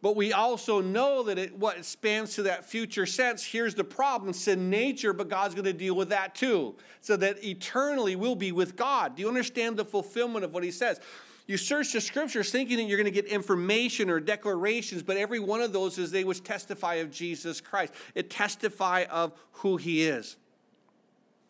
[0.02, 3.46] But we also know that it what spans to that future sense.
[3.46, 6.76] Here's the problem sin nature but god's going to deal with that too.
[7.02, 9.16] So that eternally we'll be with god.
[9.16, 11.00] Do you understand the fulfillment of what he says?
[11.48, 15.40] You search the scriptures thinking that you're going to get information or declarations, but every
[15.40, 17.94] one of those is they which testify of Jesus Christ.
[18.16, 20.38] It testify of who he is.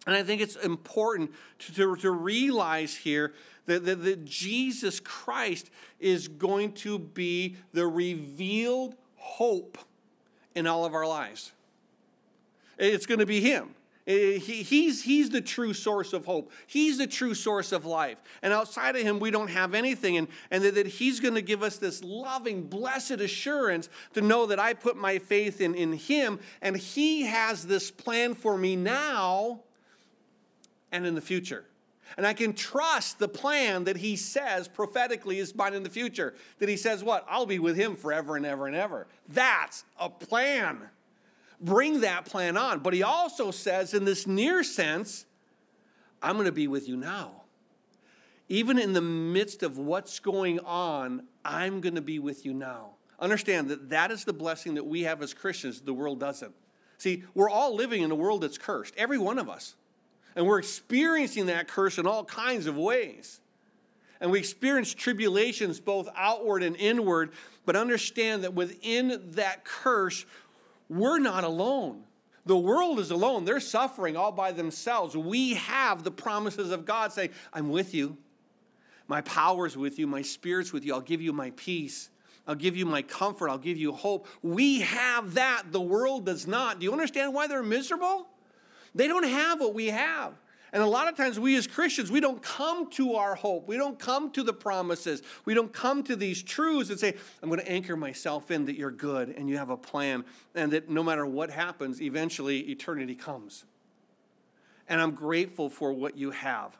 [0.07, 3.33] And I think it's important to, to, to realize here
[3.65, 5.69] that, that, that Jesus Christ
[5.99, 9.77] is going to be the revealed hope
[10.55, 11.51] in all of our lives.
[12.77, 13.75] It's going to be Him.
[14.07, 16.51] Eh, he, he's, he's the true source of hope.
[16.65, 18.21] He's the true source of life.
[18.41, 20.17] And outside of him, we don't have anything.
[20.17, 24.47] And, and that, that he's going to give us this loving, blessed assurance to know
[24.47, 28.75] that I put my faith in, in him and he has this plan for me
[28.75, 29.61] now
[30.91, 31.65] and in the future.
[32.17, 36.33] And I can trust the plan that he says prophetically is mine in the future.
[36.59, 37.25] That he says, What?
[37.29, 39.07] I'll be with him forever and ever and ever.
[39.27, 40.89] That's a plan
[41.61, 42.79] bring that plan on.
[42.79, 45.25] But he also says, in this near sense,
[46.21, 47.43] I'm going to be with you now.
[48.49, 52.95] Even in the midst of what's going on, I'm going to be with you now.
[53.19, 56.53] Understand that that is the blessing that we have as Christians, the world doesn't.
[56.97, 59.75] See, we're all living in a world that's cursed, every one of us.
[60.35, 63.39] And we're experiencing that curse in all kinds of ways.
[64.19, 67.31] And we experience tribulations both outward and inward,
[67.65, 70.25] but understand that within that curse,
[70.89, 72.03] we're not alone.
[72.45, 73.45] The world is alone.
[73.45, 75.15] They're suffering all by themselves.
[75.15, 78.17] We have the promises of God saying, I'm with you.
[79.07, 80.07] My power's with you.
[80.07, 80.93] My spirit's with you.
[80.93, 82.09] I'll give you my peace.
[82.47, 83.49] I'll give you my comfort.
[83.49, 84.27] I'll give you hope.
[84.41, 85.71] We have that.
[85.71, 86.79] The world does not.
[86.79, 88.27] Do you understand why they're miserable?
[88.93, 90.33] They don't have what we have.
[90.73, 93.67] And a lot of times, we as Christians, we don't come to our hope.
[93.67, 95.21] We don't come to the promises.
[95.43, 98.77] We don't come to these truths and say, I'm going to anchor myself in that
[98.77, 100.23] you're good and you have a plan,
[100.55, 103.65] and that no matter what happens, eventually eternity comes.
[104.87, 106.77] And I'm grateful for what you have.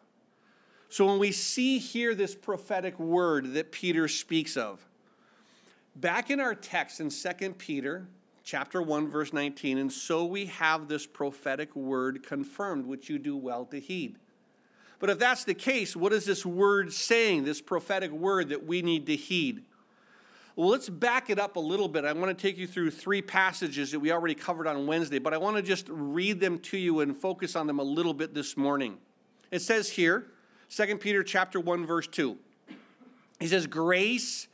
[0.88, 4.86] So when we see here this prophetic word that Peter speaks of,
[5.98, 8.08] back in our text in 2 Peter,
[8.44, 9.78] chapter 1, verse 19.
[9.78, 14.18] And so we have this prophetic word confirmed, which you do well to heed.
[15.00, 18.82] But if that's the case, what is this word saying, this prophetic word that we
[18.82, 19.64] need to heed?
[20.56, 22.06] Well, let's back it up a little bit.
[22.06, 25.34] I want to take you through three passages that we already covered on Wednesday, but
[25.34, 28.34] I want to just read them to you and focus on them a little bit
[28.34, 28.98] this morning.
[29.50, 30.28] It says here,
[30.70, 32.38] 2 Peter chapter 1 verse 2.
[33.40, 34.48] He says, "Grace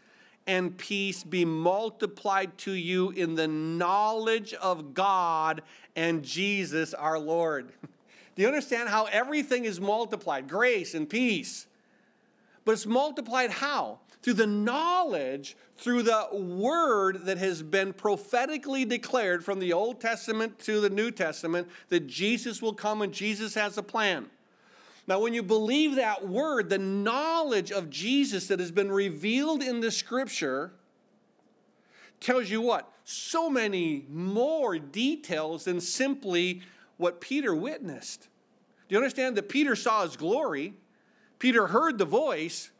[0.47, 5.61] and peace be multiplied to you in the knowledge of God
[5.95, 7.71] and Jesus our Lord.
[8.35, 10.47] Do you understand how everything is multiplied?
[10.47, 11.67] Grace and peace.
[12.63, 13.99] But it's multiplied how?
[14.21, 20.59] Through the knowledge, through the word that has been prophetically declared from the Old Testament
[20.59, 24.27] to the New Testament that Jesus will come and Jesus has a plan.
[25.07, 29.79] Now, when you believe that word, the knowledge of Jesus that has been revealed in
[29.79, 30.73] the scripture
[32.19, 32.91] tells you what?
[33.05, 36.61] So many more details than simply
[36.97, 38.27] what Peter witnessed.
[38.87, 40.73] Do you understand that Peter saw his glory?
[41.39, 42.71] Peter heard the voice,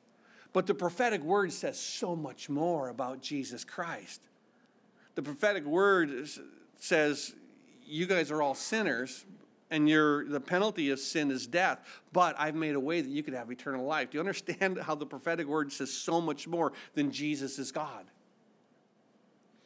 [0.52, 4.22] but the prophetic word says so much more about Jesus Christ.
[5.16, 6.28] The prophetic word
[6.78, 7.34] says,
[7.86, 9.26] You guys are all sinners,
[9.70, 11.80] and your the penalty of sin is death
[12.14, 14.12] but i've made a way that you could have eternal life.
[14.12, 18.06] Do you understand how the prophetic word says so much more than jesus is god?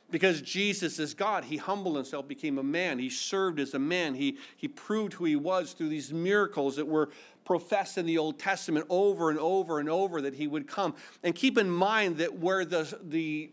[0.10, 1.46] Because jesus is god.
[1.46, 3.00] He humbled himself became a man.
[3.00, 4.14] He served as a man.
[4.16, 7.10] He, he proved who he was through these miracles that were
[7.46, 10.96] professed in the old testament over and over and over that he would come.
[11.24, 13.52] And keep in mind that where the, the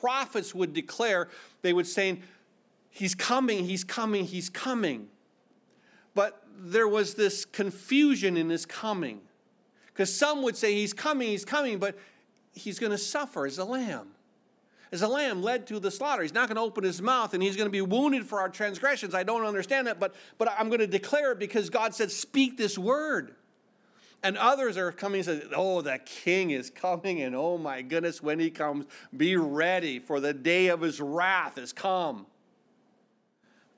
[0.00, 1.28] prophets would declare
[1.62, 2.20] they would say
[2.90, 5.08] he's coming he's coming he's coming
[6.14, 9.20] but there was this confusion in his coming.
[9.86, 11.96] Because some would say he's coming, he's coming, but
[12.52, 14.08] he's going to suffer as a lamb.
[14.92, 16.22] As a lamb led to the slaughter.
[16.22, 18.48] He's not going to open his mouth and he's going to be wounded for our
[18.48, 19.14] transgressions.
[19.14, 22.56] I don't understand that, but, but I'm going to declare it because God said, Speak
[22.56, 23.36] this word.
[24.22, 28.22] And others are coming and say, Oh, the king is coming, and oh my goodness,
[28.22, 32.26] when he comes, be ready, for the day of his wrath has come.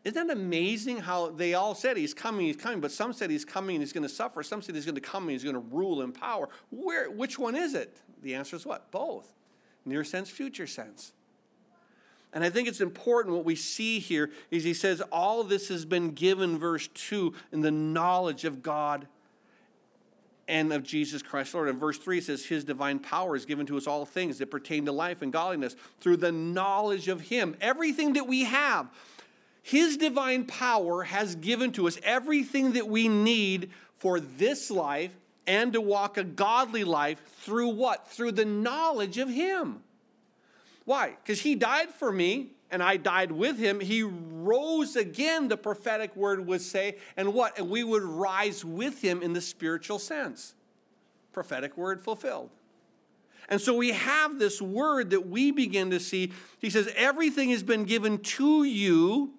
[0.05, 3.45] Isn't that amazing how they all said he's coming, he's coming, but some said he's
[3.45, 4.43] coming and he's going to suffer.
[4.43, 6.49] Some said he's going to come and he's going to rule in power.
[6.71, 7.97] Where, which one is it?
[8.23, 8.91] The answer is what?
[8.91, 9.33] Both.
[9.85, 11.13] Near sense, future sense.
[12.33, 15.85] And I think it's important what we see here is he says, all this has
[15.85, 19.07] been given, verse 2, in the knowledge of God
[20.49, 21.69] and of Jesus Christ Lord.
[21.69, 24.85] And verse 3 says, His divine power is given to us all things that pertain
[24.87, 27.57] to life and godliness through the knowledge of Him.
[27.61, 28.89] Everything that we have
[29.63, 35.13] his divine power has given to us everything that we need for this life
[35.47, 38.09] and to walk a godly life through what?
[38.09, 39.83] Through the knowledge of Him.
[40.85, 41.17] Why?
[41.23, 43.79] Because He died for me and I died with Him.
[43.79, 47.57] He rose again, the prophetic word would say, and what?
[47.59, 50.55] And we would rise with Him in the spiritual sense.
[51.33, 52.51] Prophetic word fulfilled.
[53.49, 56.33] And so we have this word that we begin to see.
[56.59, 59.35] He says, Everything has been given to you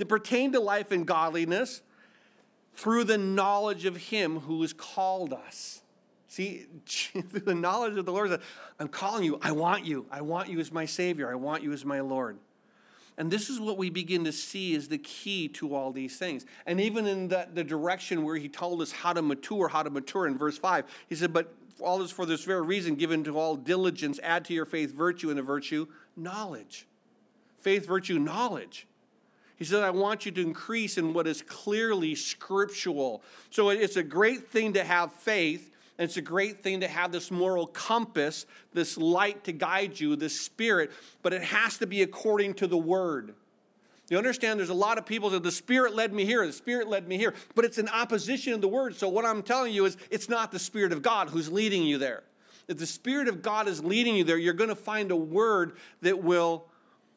[0.00, 1.82] that pertain to life and godliness
[2.72, 5.82] through the knowledge of Him who has called us.
[6.26, 8.40] See, through the knowledge of the Lord,
[8.78, 9.38] I'm calling you.
[9.42, 10.06] I want you.
[10.10, 11.30] I want you as my Savior.
[11.30, 12.38] I want you as my Lord.
[13.18, 16.46] And this is what we begin to see is the key to all these things.
[16.64, 19.90] And even in the, the direction where he told us how to mature, how to
[19.90, 23.38] mature in verse 5, he said, But all this for this very reason, given to
[23.38, 26.86] all diligence, add to your faith virtue, and a virtue, knowledge.
[27.58, 28.86] Faith, virtue, knowledge.
[29.60, 33.22] He said, I want you to increase in what is clearly scriptural.
[33.50, 37.12] So it's a great thing to have faith, and it's a great thing to have
[37.12, 40.90] this moral compass, this light to guide you, this spirit,
[41.22, 43.34] but it has to be according to the word.
[44.08, 46.88] You understand there's a lot of people that the Spirit led me here, the Spirit
[46.88, 48.96] led me here, but it's in opposition of the Word.
[48.96, 51.96] So, what I'm telling you is it's not the Spirit of God who's leading you
[51.96, 52.24] there.
[52.66, 55.76] If the Spirit of God is leading you there, you're going to find a word
[56.02, 56.64] that will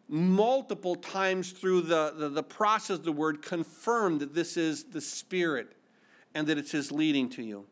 [0.07, 5.01] multiple times through the, the, the process of the word confirm that this is the
[5.01, 5.73] Spirit
[6.35, 7.65] and that it's His leading to you.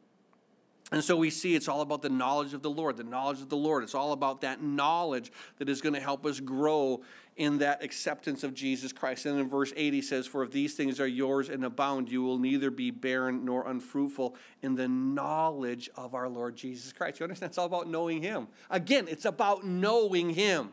[0.91, 3.47] And so we see it's all about the knowledge of the Lord, the knowledge of
[3.47, 3.84] the Lord.
[3.84, 7.01] It's all about that knowledge that is going to help us grow
[7.38, 9.25] in that acceptance of Jesus Christ.
[9.25, 12.21] And in verse 8, he says, For if these things are yours and abound, you
[12.21, 17.21] will neither be barren nor unfruitful in the knowledge of our Lord Jesus Christ.
[17.21, 17.51] You understand?
[17.51, 18.49] It's all about knowing Him.
[18.69, 20.71] Again, it's about knowing Him.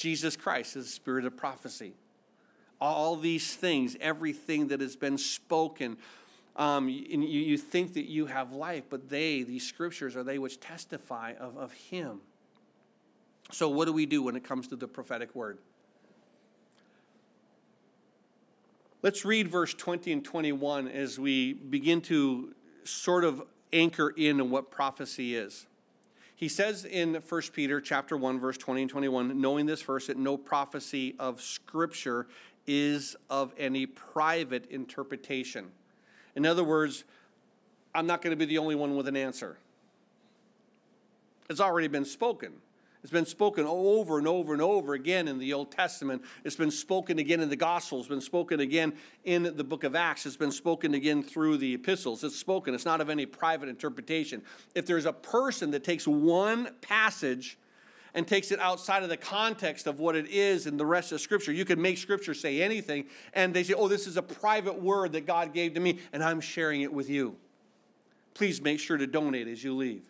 [0.00, 1.92] Jesus Christ is the spirit of prophecy.
[2.80, 5.98] All these things, everything that has been spoken,
[6.56, 10.58] um, you, you think that you have life, but they, these scriptures, are they which
[10.58, 12.22] testify of, of Him.
[13.52, 15.58] So, what do we do when it comes to the prophetic word?
[19.02, 24.48] Let's read verse 20 and 21 as we begin to sort of anchor in on
[24.48, 25.66] what prophecy is.
[26.40, 30.16] He says in 1 Peter chapter 1 verse 20 and 21, knowing this verse that
[30.16, 32.28] no prophecy of scripture
[32.66, 35.66] is of any private interpretation.
[36.34, 37.04] In other words,
[37.94, 39.58] I'm not going to be the only one with an answer.
[41.50, 42.54] It's already been spoken.
[43.02, 46.22] It's been spoken over and over and over again in the Old Testament.
[46.44, 48.02] It's been spoken again in the Gospels.
[48.02, 48.92] It's been spoken again
[49.24, 50.26] in the book of Acts.
[50.26, 52.22] It's been spoken again through the epistles.
[52.24, 52.74] It's spoken.
[52.74, 54.42] It's not of any private interpretation.
[54.74, 57.58] If there's a person that takes one passage
[58.12, 61.20] and takes it outside of the context of what it is in the rest of
[61.20, 64.82] Scripture, you can make Scripture say anything, and they say, oh, this is a private
[64.82, 67.36] word that God gave to me, and I'm sharing it with you.
[68.34, 70.04] Please make sure to donate as you leave.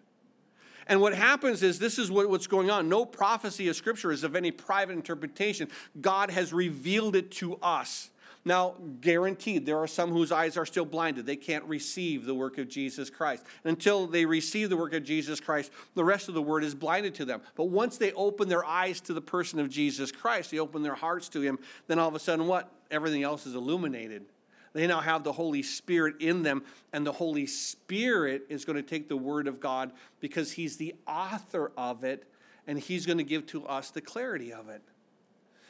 [0.90, 2.88] And what happens is this is what, what's going on.
[2.88, 5.68] No prophecy of Scripture is of any private interpretation.
[6.00, 8.10] God has revealed it to us.
[8.44, 11.26] Now, guaranteed, there are some whose eyes are still blinded.
[11.26, 13.44] They can't receive the work of Jesus Christ.
[13.62, 17.14] Until they receive the work of Jesus Christ, the rest of the word is blinded
[17.16, 17.40] to them.
[17.54, 20.96] But once they open their eyes to the person of Jesus Christ, they open their
[20.96, 22.68] hearts to him, then all of a sudden, what?
[22.90, 24.24] Everything else is illuminated.
[24.72, 26.62] They now have the Holy Spirit in them,
[26.92, 30.94] and the Holy Spirit is going to take the Word of God because He's the
[31.06, 32.24] author of it,
[32.66, 34.82] and He's going to give to us the clarity of it.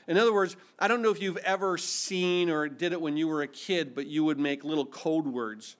[0.07, 3.29] In other words, I don't know if you've ever seen or did it when you
[3.29, 5.77] were a kid, but you would make little code words.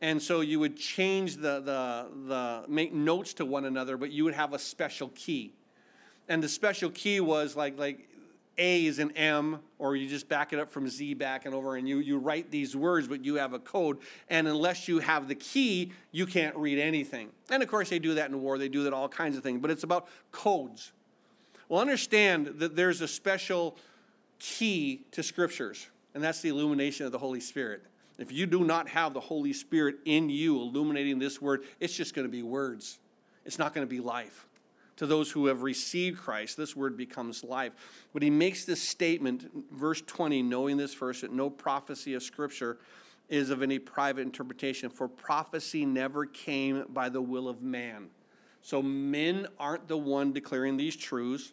[0.00, 4.24] And so you would change the, the, the, make notes to one another, but you
[4.24, 5.52] would have a special key.
[6.28, 8.08] And the special key was like, like
[8.58, 11.76] a is an M, or you just back it up from Z back and over,
[11.76, 13.98] and you, you write these words, but you have a code.
[14.28, 17.30] And unless you have the key, you can't read anything.
[17.50, 19.60] And of course, they do that in war, they do that all kinds of things,
[19.60, 20.92] but it's about codes.
[21.68, 23.76] Well, understand that there's a special
[24.38, 27.82] key to scriptures, and that's the illumination of the Holy Spirit.
[28.18, 32.14] If you do not have the Holy Spirit in you illuminating this word, it's just
[32.14, 32.98] going to be words.
[33.44, 34.45] It's not going to be life
[34.96, 37.72] to those who have received Christ, this word becomes life.
[38.12, 42.78] But he makes this statement, verse 20, knowing this verse, that no prophecy of Scripture
[43.28, 48.08] is of any private interpretation, for prophecy never came by the will of man.
[48.62, 51.52] So men aren't the one declaring these truths,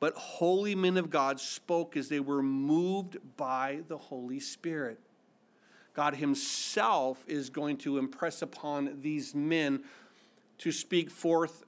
[0.00, 5.00] but holy men of God spoke as they were moved by the Holy Spirit.
[5.94, 9.84] God Himself is going to impress upon these men
[10.58, 11.64] to speak forth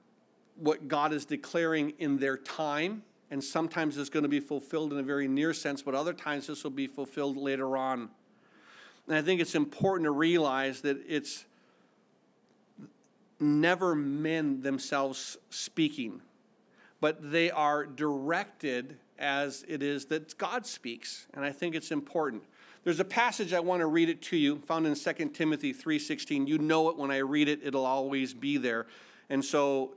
[0.57, 4.99] what God is declaring in their time, and sometimes it's going to be fulfilled in
[4.99, 8.09] a very near sense, but other times this will be fulfilled later on.
[9.07, 11.45] And I think it's important to realize that it's
[13.39, 16.23] never men themselves speaking,
[17.01, 21.27] but they are directed as it is that God speaks.
[21.35, 22.43] And I think it's important.
[22.85, 26.47] There's a passage I want to read it to you, found in 2 Timothy 3:16.
[26.47, 28.87] You know it when I read it, it'll always be there.
[29.29, 29.95] And so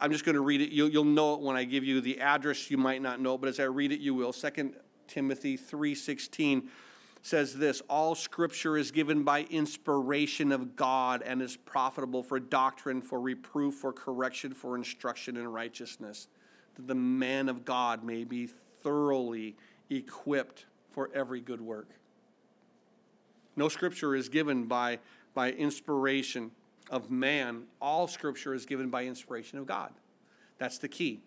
[0.00, 0.70] I'm just going to read it.
[0.70, 2.70] You'll, you'll know it when I give you the address.
[2.70, 4.32] You might not know, but as I read it, you will.
[4.32, 4.72] 2
[5.06, 6.68] Timothy 3.16
[7.22, 13.02] says this, All scripture is given by inspiration of God and is profitable for doctrine,
[13.02, 16.28] for reproof, for correction, for instruction in righteousness,
[16.76, 18.48] that the man of God may be
[18.82, 19.56] thoroughly
[19.90, 21.88] equipped for every good work.
[23.56, 25.00] No scripture is given by,
[25.34, 26.52] by inspiration
[26.90, 29.92] of man, all scripture is given by inspiration of God.
[30.58, 31.20] That's the key.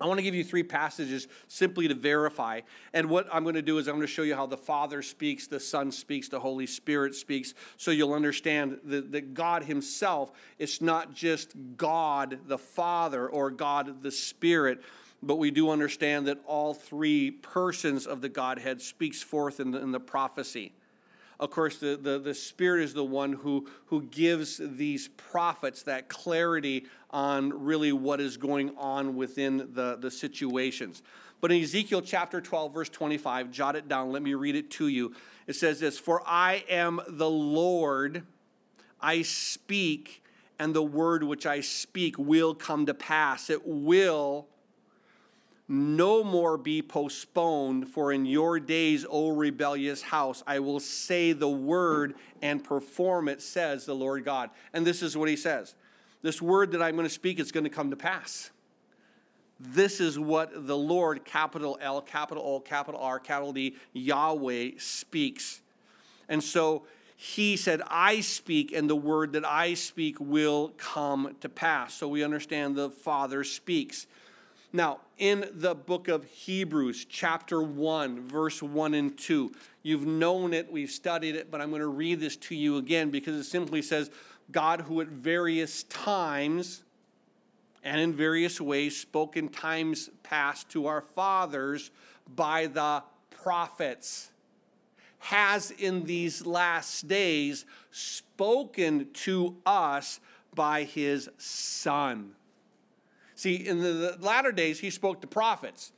[0.00, 2.62] I want to give you three passages simply to verify.
[2.92, 5.00] And what I'm going to do is I'm going to show you how the Father
[5.00, 10.32] speaks, the Son speaks, the Holy Spirit speaks, so you'll understand that, that God Himself,
[10.58, 14.82] it's not just God the Father or God the Spirit,
[15.22, 19.80] but we do understand that all three persons of the Godhead speaks forth in the,
[19.80, 20.72] in the prophecy.
[21.42, 26.08] Of course, the, the, the Spirit is the one who, who gives these prophets that
[26.08, 31.02] clarity on really what is going on within the, the situations.
[31.40, 34.86] But in Ezekiel chapter 12, verse 25, jot it down, let me read it to
[34.86, 35.16] you.
[35.48, 38.22] It says this For I am the Lord,
[39.00, 40.22] I speak,
[40.60, 43.50] and the word which I speak will come to pass.
[43.50, 44.46] It will
[45.72, 51.48] no more be postponed, for in your days, O rebellious house, I will say the
[51.48, 54.50] word and perform it, says the Lord God.
[54.74, 55.74] And this is what he says
[56.20, 58.50] This word that I'm going to speak is going to come to pass.
[59.58, 65.62] This is what the Lord, capital L, capital O, capital R, capital D, Yahweh speaks.
[66.28, 66.82] And so
[67.16, 71.94] he said, I speak, and the word that I speak will come to pass.
[71.94, 74.06] So we understand the Father speaks.
[74.72, 79.52] Now, in the book of Hebrews, chapter 1, verse 1 and 2,
[79.82, 83.10] you've known it, we've studied it, but I'm going to read this to you again
[83.10, 84.10] because it simply says,
[84.50, 86.82] God, who at various times
[87.84, 91.90] and in various ways spoke in times past to our fathers
[92.34, 94.30] by the prophets,
[95.18, 100.18] has in these last days spoken to us
[100.54, 102.34] by his Son
[103.42, 105.90] See, in the, latter days, he spoke to prophets.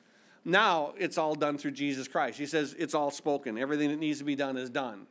[0.47, 2.39] Now it's all done through Jesus Christ.
[2.39, 3.59] He says it's all spoken.
[3.59, 5.07] Everything that needs to be done is done.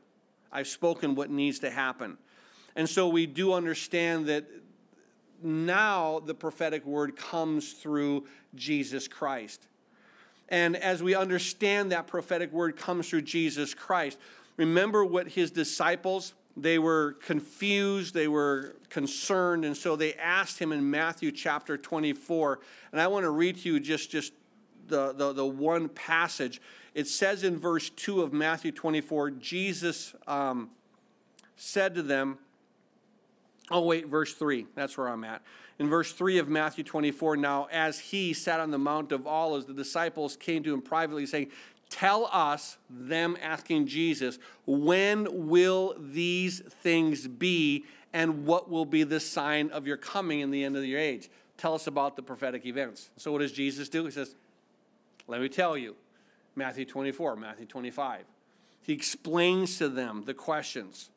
[0.52, 2.18] I've spoken what needs to happen.
[2.76, 4.46] And so we do understand that
[5.44, 8.26] now the prophetic word comes through
[8.56, 9.68] Jesus Christ.
[10.50, 14.18] And as we understand that prophetic word comes through Jesus Christ,
[14.58, 20.72] remember what his disciples they were confused, they were concerned, and so they asked him
[20.72, 22.60] in Matthew chapter 24.
[22.92, 24.34] And I want to read to you just, just
[24.88, 26.62] the, the, the one passage.
[26.94, 30.70] It says in verse 2 of Matthew 24, Jesus um,
[31.56, 32.38] said to them,
[33.72, 34.68] Oh, wait, verse 3.
[34.76, 35.42] That's where I'm at.
[35.80, 39.66] In verse 3 of Matthew 24, now as he sat on the Mount of Olives,
[39.66, 41.50] the disciples came to him privately, saying,
[41.94, 49.20] Tell us, them asking Jesus, when will these things be, and what will be the
[49.20, 51.30] sign of your coming in the end of your age?
[51.56, 53.12] Tell us about the prophetic events.
[53.18, 54.06] So, what does Jesus do?
[54.06, 54.34] He says,
[55.28, 55.96] Let me tell you.
[56.56, 58.24] Matthew 24, Matthew 25.
[58.82, 61.12] He explains to them the questions,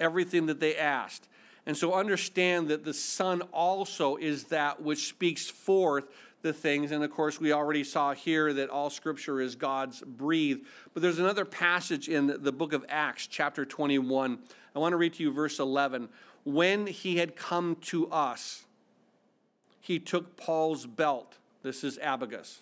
[0.00, 1.28] everything that they asked.
[1.64, 6.08] And so understand that the Son also is that which speaks forth
[6.42, 6.92] the things.
[6.92, 10.64] And of course, we already saw here that all scripture is God's breathed.
[10.94, 14.38] But there's another passage in the book of Acts, chapter 21.
[14.74, 16.08] I want to read to you verse 11.
[16.44, 18.64] When he had come to us,
[19.80, 21.38] he took Paul's belt.
[21.62, 22.58] This is Abagus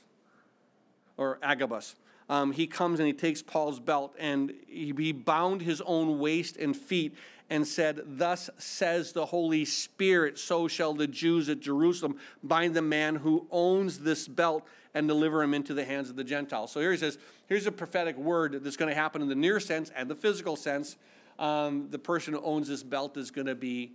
[1.17, 1.97] or Agabus.
[2.29, 6.57] Um, he comes and he takes Paul's belt and he, he bound his own waist
[6.57, 7.15] and feet
[7.49, 12.83] and said, Thus says the Holy Spirit, so shall the Jews at Jerusalem bind the
[12.83, 16.73] man who owns this belt and deliver him into the hands of the Gentiles.
[16.73, 17.19] So here he says,
[17.49, 20.57] here's a prophetic word that's going to happen in the near sense and the physical
[20.57, 20.97] sense.
[21.39, 23.93] Um, the person who owns this belt is going to be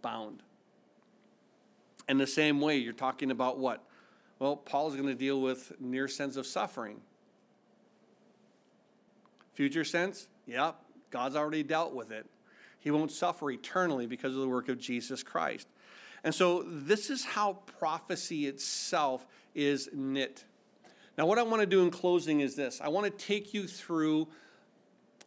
[0.00, 0.42] bound.
[2.08, 3.82] In the same way, you're talking about what?
[4.38, 7.00] Well, Paul's going to deal with near sense of suffering.
[9.54, 10.28] Future sense?
[10.46, 10.76] Yep,
[11.10, 12.26] God's already dealt with it.
[12.84, 15.66] He won't suffer eternally because of the work of Jesus Christ.
[16.22, 20.44] And so, this is how prophecy itself is knit.
[21.16, 23.66] Now, what I want to do in closing is this I want to take you
[23.66, 24.28] through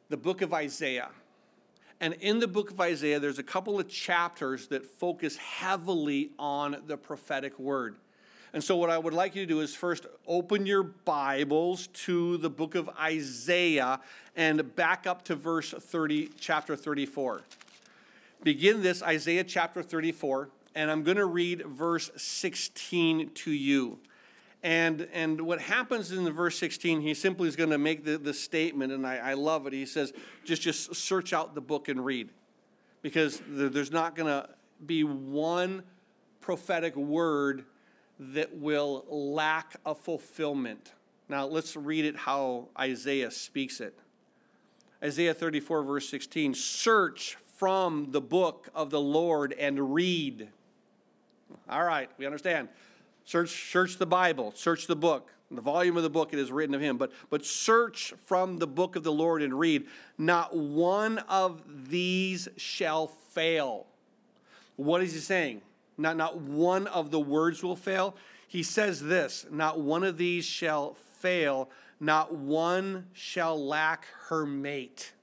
[0.10, 1.10] the book of Isaiah.
[2.00, 6.84] And in the book of Isaiah, there's a couple of chapters that focus heavily on
[6.86, 7.96] the prophetic word.
[8.54, 12.38] And so, what I would like you to do is first open your Bibles to
[12.38, 14.00] the book of Isaiah
[14.36, 17.42] and back up to verse 30, chapter 34.
[18.44, 24.00] Begin this, Isaiah chapter 34, and I'm going to read verse 16 to you.
[24.64, 28.18] And, and what happens in the verse 16, he simply is going to make the,
[28.18, 29.74] the statement, and I, I love it.
[29.74, 30.14] He says,
[30.46, 32.30] just, just search out the book and read.
[33.02, 34.50] Because there's not going to
[34.86, 35.84] be one
[36.42, 37.66] prophetic word
[38.20, 40.94] that will lack a fulfillment.
[41.30, 43.98] Now, let's read it how Isaiah speaks it.
[45.04, 50.50] Isaiah 34, verse 16 Search from the book of the Lord and read.
[51.70, 52.70] All right, we understand.
[53.26, 55.32] Search, search the Bible, search the book.
[55.52, 56.98] the volume of the book it is written of him.
[56.98, 59.86] But, but search from the book of the Lord and read.
[60.18, 63.86] Not one of these shall fail.
[64.78, 65.62] What is he saying?
[65.98, 68.16] Not, not one of the words will fail.
[68.48, 71.70] He says this Not one of these shall fail
[72.00, 75.14] not one shall lack her mate.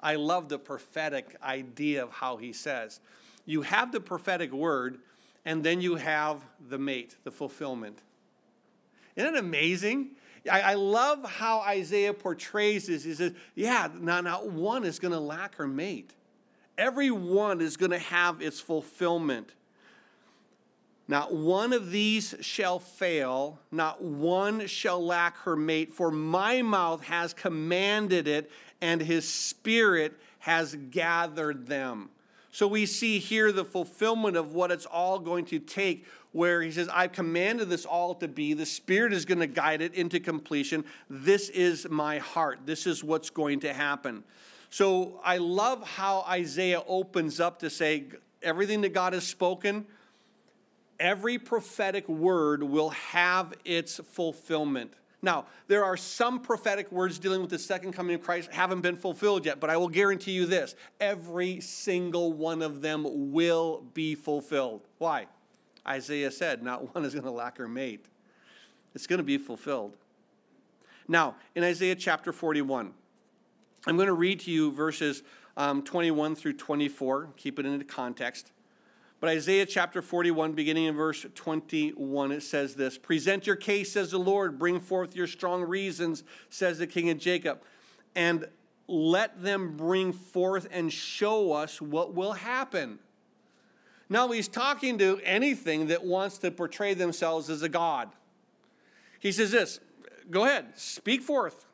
[0.00, 3.00] I love the prophetic idea of how he says.
[3.46, 4.98] You have the prophetic word,
[5.44, 7.98] and then you have the mate, the fulfillment.
[9.16, 10.10] Isn't it amazing?
[10.50, 13.02] I, I love how Isaiah portrays this.
[13.02, 16.12] He says, Yeah, not, not one is going to lack her mate.
[16.76, 19.52] Every one is going to have its fulfillment.
[21.08, 27.02] Not one of these shall fail, not one shall lack her mate, for my mouth
[27.04, 28.50] has commanded it,
[28.82, 32.10] and his spirit has gathered them.
[32.50, 36.70] So we see here the fulfillment of what it's all going to take, where he
[36.70, 38.52] says, I've commanded this all to be.
[38.52, 40.84] The Spirit is going to guide it into completion.
[41.08, 42.60] This is my heart.
[42.66, 44.24] This is what's going to happen.
[44.70, 48.04] So I love how Isaiah opens up to say,
[48.42, 49.86] everything that God has spoken,
[51.00, 54.92] every prophetic word will have its fulfillment.
[55.20, 58.96] Now, there are some prophetic words dealing with the second coming of Christ haven't been
[58.96, 64.14] fulfilled yet, but I will guarantee you this every single one of them will be
[64.14, 64.82] fulfilled.
[64.98, 65.26] Why?
[65.86, 68.06] Isaiah said, not one is going to lack her mate.
[68.94, 69.96] It's going to be fulfilled.
[71.08, 72.92] Now, in Isaiah chapter 41,
[73.86, 75.22] I'm going to read to you verses
[75.56, 78.52] um, 21 through 24, keep it into context.
[79.20, 84.12] But Isaiah chapter 41, beginning in verse 21, it says this Present your case, says
[84.12, 87.60] the Lord, bring forth your strong reasons, says the king of Jacob,
[88.14, 88.46] and
[88.86, 93.00] let them bring forth and show us what will happen.
[94.08, 98.08] Now, he's talking to anything that wants to portray themselves as a God.
[99.18, 99.80] He says this
[100.30, 101.66] Go ahead, speak forth.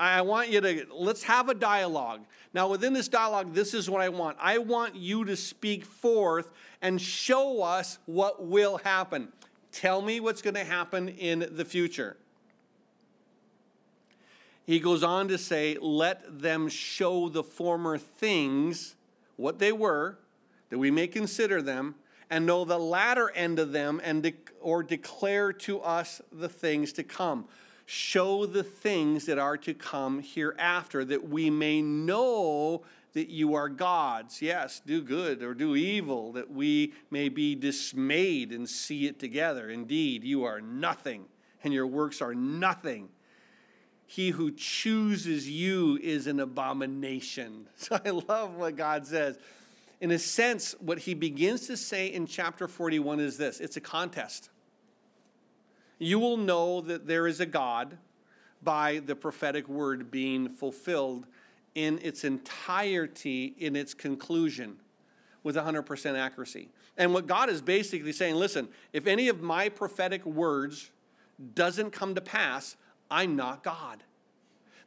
[0.00, 2.22] I want you to, let's have a dialogue.
[2.54, 4.38] Now, within this dialogue, this is what I want.
[4.40, 9.28] I want you to speak forth and show us what will happen.
[9.72, 12.16] Tell me what's going to happen in the future.
[14.64, 18.96] He goes on to say, Let them show the former things,
[19.36, 20.18] what they were,
[20.70, 21.94] that we may consider them,
[22.30, 26.94] and know the latter end of them, and de- or declare to us the things
[26.94, 27.46] to come
[27.90, 32.82] show the things that are to come hereafter, that we may know
[33.14, 34.40] that you are God's.
[34.40, 39.68] Yes, do good or do evil, that we may be dismayed and see it together.
[39.68, 41.24] Indeed, you are nothing,
[41.64, 43.08] and your works are nothing.
[44.06, 47.66] He who chooses you is an abomination.
[47.76, 49.36] So I love what God says.
[50.00, 53.80] In a sense, what he begins to say in chapter 41 is this it's a
[53.80, 54.48] contest.
[56.00, 57.98] You will know that there is a God
[58.62, 61.26] by the prophetic word being fulfilled
[61.74, 64.76] in its entirety, in its conclusion,
[65.42, 66.70] with 100% accuracy.
[66.96, 70.90] And what God is basically saying listen, if any of my prophetic words
[71.54, 72.76] doesn't come to pass,
[73.10, 74.02] I'm not God.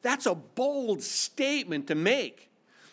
[0.02, 2.50] That's a bold statement to make.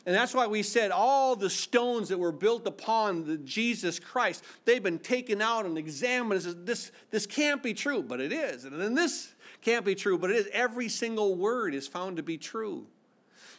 [0.06, 4.42] And that's why we said all the stones that were built upon the Jesus Christ,
[4.64, 6.40] they've been taken out and examined.
[6.64, 8.64] This, this can't be true, but it is.
[8.64, 10.48] And then this can't be true, but it is.
[10.52, 12.86] Every single word is found to be true.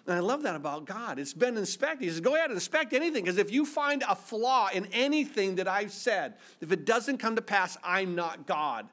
[0.08, 1.20] And I love that about God.
[1.20, 2.06] It's been inspected.
[2.06, 5.56] He says, go ahead and inspect anything, because if you find a flaw in anything
[5.58, 8.88] that I've said, if it doesn't come to pass, I'm not God.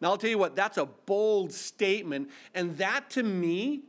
[0.00, 2.30] Now, I'll tell you what, that's a bold statement.
[2.54, 3.82] And that to me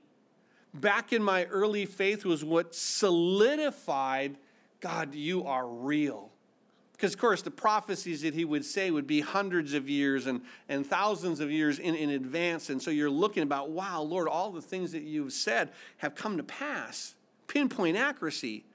[0.74, 4.38] back in my early faith was what solidified
[4.80, 6.32] God, you are real.
[6.93, 10.41] Because, of course, the prophecies that he would say would be hundreds of years and,
[10.67, 12.70] and thousands of years in, in advance.
[12.70, 16.36] And so you're looking about, wow, Lord, all the things that you've said have come
[16.36, 17.15] to pass.
[17.47, 18.65] Pinpoint accuracy.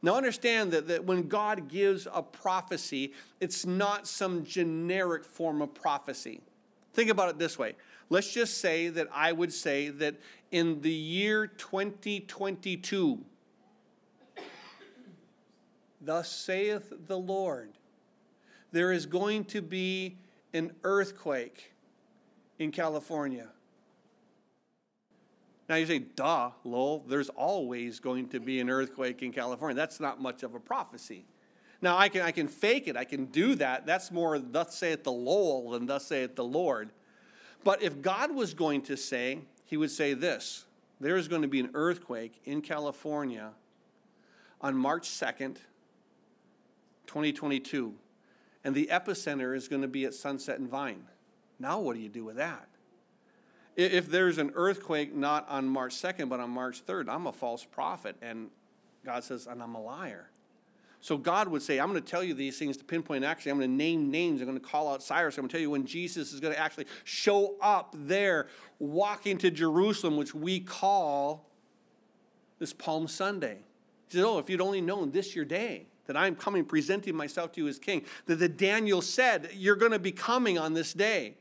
[0.00, 5.74] Now, understand that, that when God gives a prophecy, it's not some generic form of
[5.74, 6.40] prophecy.
[6.94, 7.74] Think about it this way
[8.10, 10.14] Let's just say that I would say that
[10.50, 13.18] in the year 2022,
[16.00, 17.70] thus saith the Lord,
[18.72, 20.16] there is going to be
[20.54, 21.72] an earthquake
[22.58, 23.48] in California.
[25.68, 29.76] Now you say, duh, lol, there's always going to be an earthquake in California.
[29.76, 31.26] That's not much of a prophecy.
[31.82, 33.84] Now I can, I can fake it, I can do that.
[33.84, 36.90] That's more, thus saith the lol than thus saith the Lord.
[37.64, 40.64] But if God was going to say, he would say this
[41.00, 43.52] there is going to be an earthquake in California
[44.60, 45.58] on March 2nd,
[47.06, 47.94] 2022,
[48.64, 51.04] and the epicenter is going to be at Sunset and Vine.
[51.60, 52.68] Now, what do you do with that?
[53.76, 57.64] If there's an earthquake not on March 2nd, but on March 3rd, I'm a false
[57.64, 58.50] prophet, and
[59.04, 60.30] God says, and I'm a liar.
[61.00, 63.52] So God would say, I'm going to tell you these things to pinpoint actually.
[63.52, 64.40] I'm going to name names.
[64.40, 65.36] I'm going to call out Cyrus.
[65.38, 69.38] I'm going to tell you when Jesus is going to actually show up there, walking
[69.38, 71.48] to Jerusalem, which we call
[72.58, 73.58] this Palm Sunday.
[74.08, 77.52] He says, Oh, if you'd only known this your day, that I'm coming presenting myself
[77.52, 80.92] to you as king, that the Daniel said, You're going to be coming on this
[80.92, 81.34] day.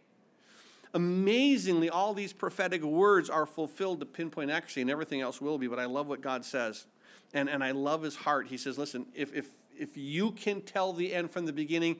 [0.93, 5.67] Amazingly, all these prophetic words are fulfilled to pinpoint accuracy, and everything else will be.
[5.67, 6.85] But I love what God says.
[7.33, 8.47] And, and I love his heart.
[8.47, 9.47] He says, Listen, if, if,
[9.77, 11.97] if you can tell the end from the beginning,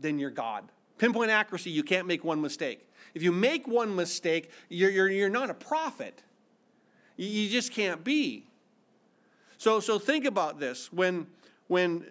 [0.00, 0.64] then you're God.
[0.98, 2.88] Pinpoint accuracy, you can't make one mistake.
[3.14, 6.22] If you make one mistake, you're, you're, you're not a prophet.
[7.16, 8.46] You, you just can't be.
[9.58, 10.92] So, so think about this.
[10.92, 11.26] When,
[11.68, 12.04] when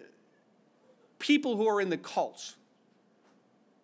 [1.18, 2.56] people who are in the cults,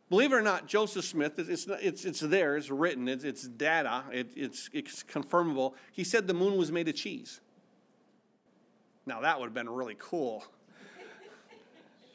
[0.08, 4.04] believe it or not, Joseph Smith, it's, it's, it's there, it's written, it's, it's data,
[4.12, 5.74] it, it's, it's confirmable.
[5.92, 7.40] He said the moon was made of cheese.
[9.11, 10.44] Now, that would have been really cool,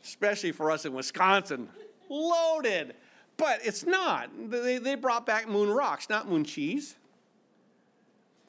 [0.01, 1.67] especially for us in Wisconsin.
[2.09, 2.95] Loaded.
[3.35, 4.29] But it's not.
[4.49, 6.95] They, they brought back moon rocks, not moon cheese.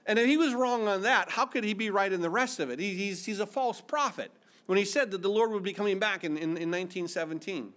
[0.06, 2.60] And if he was wrong on that, how could he be right in the rest
[2.60, 2.78] of it?
[2.78, 4.30] He, he's, he's a false prophet
[4.66, 7.72] when he said that the Lord would be coming back in, in, in 1917.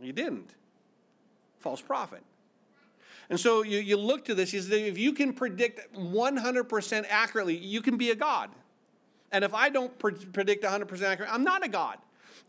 [0.00, 0.50] He didn't.
[1.58, 2.22] False prophet.
[3.28, 7.96] And so you, you look to this, if you can predict 100% accurately, you can
[7.96, 8.50] be a God.
[9.32, 11.98] And if I don't pre- predict 100% accurately, I'm not a God.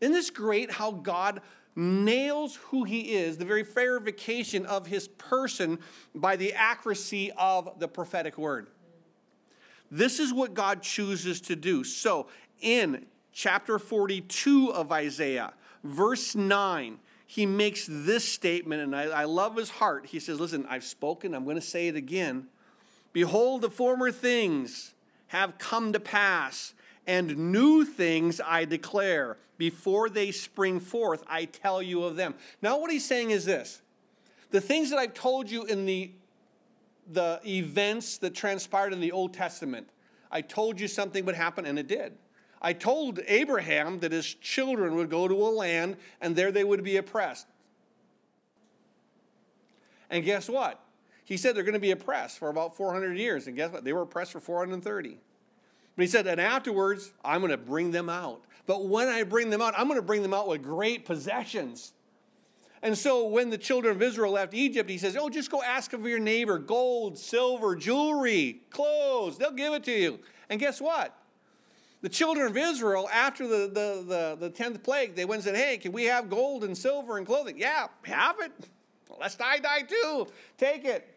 [0.01, 1.41] Isn't this great how God
[1.75, 5.79] nails who he is, the very verification of his person,
[6.13, 8.67] by the accuracy of the prophetic word?
[9.89, 11.83] This is what God chooses to do.
[11.83, 12.27] So,
[12.61, 15.53] in chapter 42 of Isaiah,
[15.83, 20.07] verse 9, he makes this statement, and I, I love his heart.
[20.07, 22.47] He says, Listen, I've spoken, I'm going to say it again.
[23.11, 24.92] Behold, the former things
[25.33, 26.75] have come to pass,
[27.05, 29.37] and new things I declare.
[29.57, 32.35] Before they spring forth, I tell you of them.
[32.61, 33.81] Now, what he's saying is this
[34.51, 36.11] the things that I've told you in the,
[37.11, 39.89] the events that transpired in the Old Testament,
[40.31, 42.13] I told you something would happen, and it did.
[42.61, 46.81] I told Abraham that his children would go to a land and there they would
[46.83, 47.45] be oppressed.
[50.09, 50.79] And guess what?
[51.25, 53.47] He said they're going to be oppressed for about 400 years.
[53.47, 53.83] And guess what?
[53.83, 55.17] They were oppressed for 430.
[55.95, 58.43] But he said, and afterwards, I'm going to bring them out.
[58.65, 61.93] But when I bring them out, I'm going to bring them out with great possessions.
[62.81, 65.93] And so when the children of Israel left Egypt, he says, Oh, just go ask
[65.93, 69.37] of your neighbor gold, silver, jewelry, clothes.
[69.37, 70.19] They'll give it to you.
[70.49, 71.15] And guess what?
[72.01, 75.55] The children of Israel, after the, the, the, the 10th plague, they went and said,
[75.55, 77.57] Hey, can we have gold and silver and clothing?
[77.57, 78.51] Yeah, have it.
[79.19, 80.27] Let's die, die too.
[80.57, 81.12] Take it.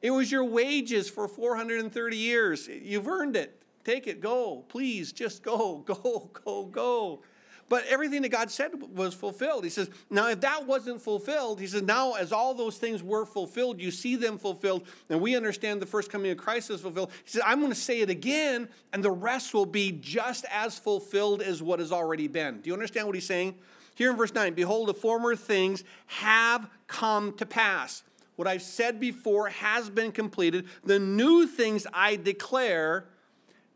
[0.00, 2.68] It was your wages for 430 years.
[2.68, 3.62] You've earned it.
[3.84, 4.64] Take it, go.
[4.68, 7.20] Please, just go, go, go, go.
[7.68, 9.62] But everything that God said was fulfilled.
[9.62, 13.26] He says, now if that wasn't fulfilled, he says, now as all those things were
[13.26, 17.10] fulfilled, you see them fulfilled, and we understand the first coming of Christ is fulfilled.
[17.24, 20.78] He says, I'm going to say it again, and the rest will be just as
[20.78, 22.62] fulfilled as what has already been.
[22.62, 23.54] Do you understand what he's saying?
[23.94, 28.02] Here in verse 9, behold, the former things have come to pass.
[28.38, 30.68] What I've said before has been completed.
[30.84, 33.06] The new things I declare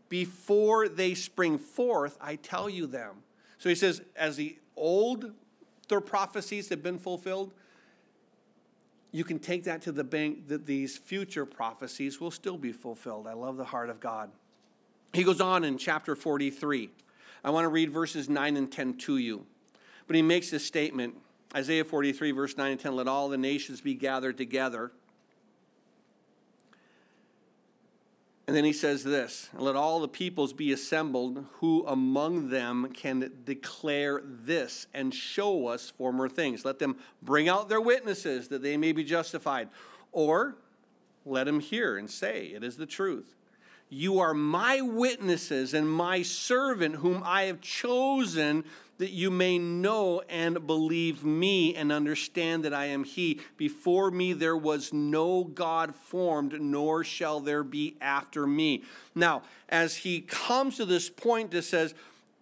[0.09, 3.17] before they spring forth, I tell you them.
[3.59, 5.33] So he says, as the old
[5.89, 7.53] their prophecies have been fulfilled,
[9.11, 13.27] you can take that to the bank that these future prophecies will still be fulfilled.
[13.27, 14.31] I love the heart of God.
[15.13, 16.89] He goes on in chapter 43.
[17.43, 19.45] I want to read verses 9 and 10 to you.
[20.07, 21.17] But he makes this statement
[21.55, 24.93] Isaiah 43, verse 9 and 10 Let all the nations be gathered together
[28.47, 33.33] And then he says this Let all the peoples be assembled, who among them can
[33.45, 36.65] declare this and show us former things.
[36.65, 39.69] Let them bring out their witnesses that they may be justified.
[40.11, 40.57] Or
[41.25, 43.37] let them hear and say, It is the truth.
[43.89, 48.65] You are my witnesses and my servant, whom I have chosen
[49.03, 53.41] that you may know and believe me and understand that I am He.
[53.57, 58.85] Before me there was no God formed, nor shall there be after me.
[59.13, 61.95] Now, as he comes to this point that says,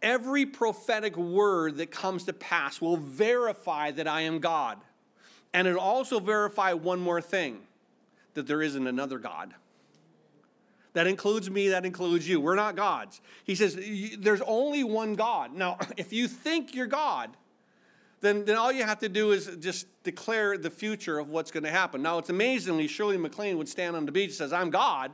[0.03, 4.77] every prophetic word that comes to pass will verify that I am God.
[5.55, 7.61] And it also verify one more thing
[8.35, 9.55] that there isn't another God.
[10.93, 12.41] That includes me, that includes you.
[12.41, 13.21] We're not gods.
[13.45, 13.79] He says
[14.19, 15.55] there's only one God.
[15.55, 17.31] Now, if you think you're God,
[18.21, 21.63] then, then all you have to do is just declare the future of what's going
[21.65, 22.03] to happen.
[22.03, 25.13] Now, it's amazingly, Shirley MacLaine would stand on the beach and says, I'm God,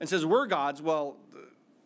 [0.00, 0.82] and says, We're gods.
[0.82, 1.16] Well,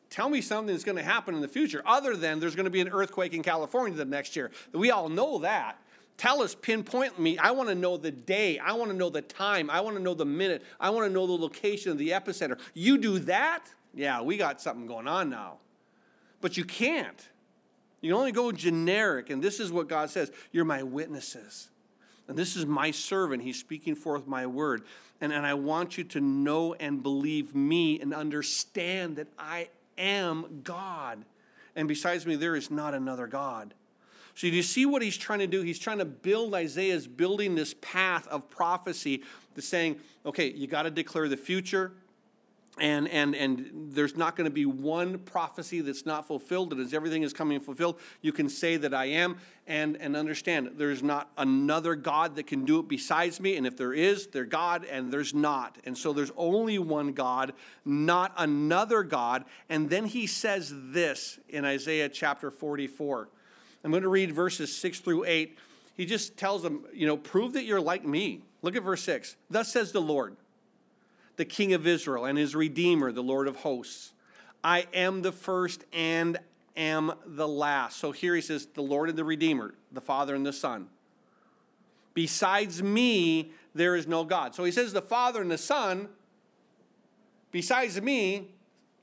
[0.08, 2.70] tell me something that's going to happen in the future, other than there's going to
[2.70, 4.50] be an earthquake in California the next year.
[4.72, 5.78] We all know that.
[6.16, 7.36] Tell us, pinpoint me.
[7.36, 8.58] I want to know the day.
[8.58, 9.68] I want to know the time.
[9.68, 10.62] I want to know the minute.
[10.80, 12.58] I want to know the location of the epicenter.
[12.72, 15.58] You do that, Yeah, we got something going on now.
[16.40, 17.28] But you can't.
[18.00, 21.68] You only go generic, and this is what God says You're my witnesses.
[22.28, 23.42] And this is my servant.
[23.42, 24.82] He's speaking forth my word.
[25.20, 30.62] And, and I want you to know and believe me and understand that I am
[30.64, 31.24] God.
[31.76, 33.74] And besides me, there is not another God.
[34.36, 35.62] So, do you see what he's trying to do?
[35.62, 39.22] He's trying to build, Isaiah's building this path of prophecy
[39.54, 41.92] to saying, okay, you got to declare the future
[42.78, 46.92] and and and there's not going to be one prophecy that's not fulfilled and as
[46.92, 49.38] everything is coming fulfilled you can say that i am.
[49.66, 53.78] And and understand there's not another god that can do it besides me and if
[53.78, 55.78] there is there's god and there's not.
[55.84, 57.54] And so there's only one god
[57.86, 59.46] not another god.
[59.70, 63.30] And then he says this in isaiah chapter 44
[63.86, 65.56] i'm going to read verses 6 through 8
[65.96, 69.36] he just tells them you know prove that you're like me look at verse 6
[69.48, 70.36] thus says the lord
[71.36, 74.12] the King of Israel and his Redeemer, the Lord of hosts.
[74.64, 76.38] I am the first and
[76.76, 77.98] am the last.
[77.98, 80.88] So here he says, the Lord and the Redeemer, the Father and the Son.
[82.14, 84.54] Besides me, there is no God.
[84.54, 86.08] So he says, the Father and the Son,
[87.52, 88.48] besides me,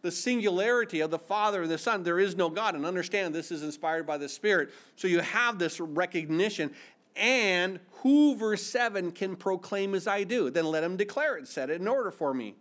[0.03, 2.75] the singularity of the Father and the Son, there is no God.
[2.75, 4.69] And understand this is inspired by the Spirit.
[4.95, 6.71] So you have this recognition
[7.15, 10.49] and who, verse 7, can proclaim as I do?
[10.49, 12.55] Then let him declare it, set it in order for me.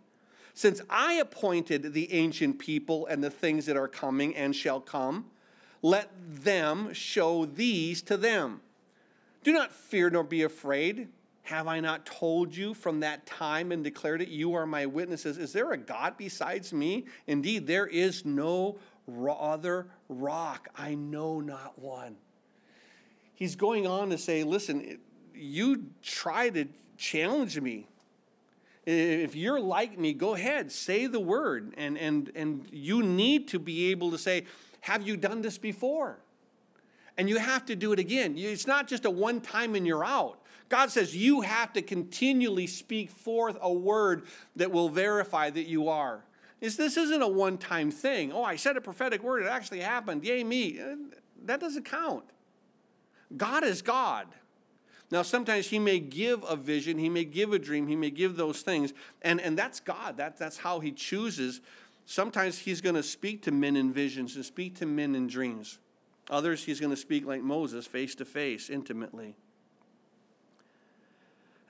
[0.53, 5.25] Since I appointed the ancient people and the things that are coming and shall come,
[5.81, 6.09] let
[6.43, 8.61] them show these to them.
[9.43, 11.09] Do not fear nor be afraid.
[11.43, 14.29] Have I not told you from that time and declared it?
[14.29, 15.37] You are my witnesses.
[15.37, 17.05] Is there a God besides me?
[17.27, 20.69] Indeed, there is no other rock.
[20.75, 22.15] I know not one
[23.43, 24.99] he's going on to say, listen,
[25.33, 26.65] you try to
[26.97, 27.87] challenge me.
[28.85, 31.73] If you're like me, go ahead, say the word.
[31.77, 34.45] And, and, and you need to be able to say,
[34.81, 36.19] Have you done this before?
[37.17, 38.35] And you have to do it again.
[38.37, 40.39] It's not just a one time and you're out.
[40.73, 44.23] God says you have to continually speak forth a word
[44.55, 46.25] that will verify that you are.
[46.61, 48.31] This isn't a one time thing.
[48.31, 50.23] Oh, I said a prophetic word, it actually happened.
[50.23, 50.81] Yay, me.
[50.81, 50.95] Uh,
[51.45, 52.23] that doesn't count.
[53.37, 54.29] God is God.
[55.11, 58.35] Now, sometimes He may give a vision, He may give a dream, He may give
[58.35, 60.17] those things, and, and that's God.
[60.17, 61.61] That, that's how He chooses.
[62.07, 65.77] Sometimes He's going to speak to men in visions and speak to men in dreams.
[66.31, 69.35] Others, He's going to speak like Moses, face to face, intimately.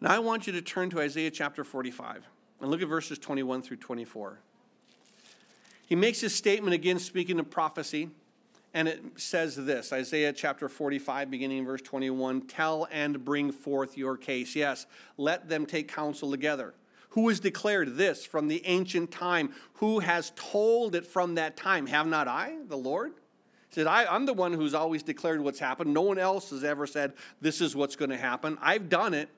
[0.04, 2.28] Now, I want you to turn to Isaiah chapter 45
[2.60, 4.38] and look at verses 21 through 24.
[5.86, 8.10] He makes his statement again, speaking of prophecy.
[8.74, 13.98] And it says this Isaiah chapter 45, beginning in verse 21 Tell and bring forth
[13.98, 14.58] your case.
[14.58, 16.74] Yes, let them take counsel together.
[17.12, 19.54] Who has declared this from the ancient time?
[19.76, 21.88] Who has told it from that time?
[21.88, 23.14] Have not I, the Lord?
[23.70, 25.94] He said, I, I'm the one who's always declared what's happened.
[25.94, 28.58] No one else has ever said, This is what's going to happen.
[28.62, 29.30] I've done it.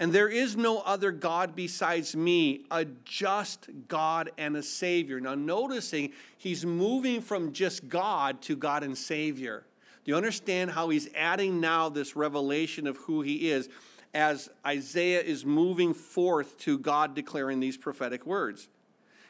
[0.00, 5.20] And there is no other God besides me, a just God and a Savior.
[5.20, 9.66] Now, noticing he's moving from just God to God and Savior.
[10.02, 13.68] Do you understand how he's adding now this revelation of who he is
[14.14, 18.68] as Isaiah is moving forth to God declaring these prophetic words?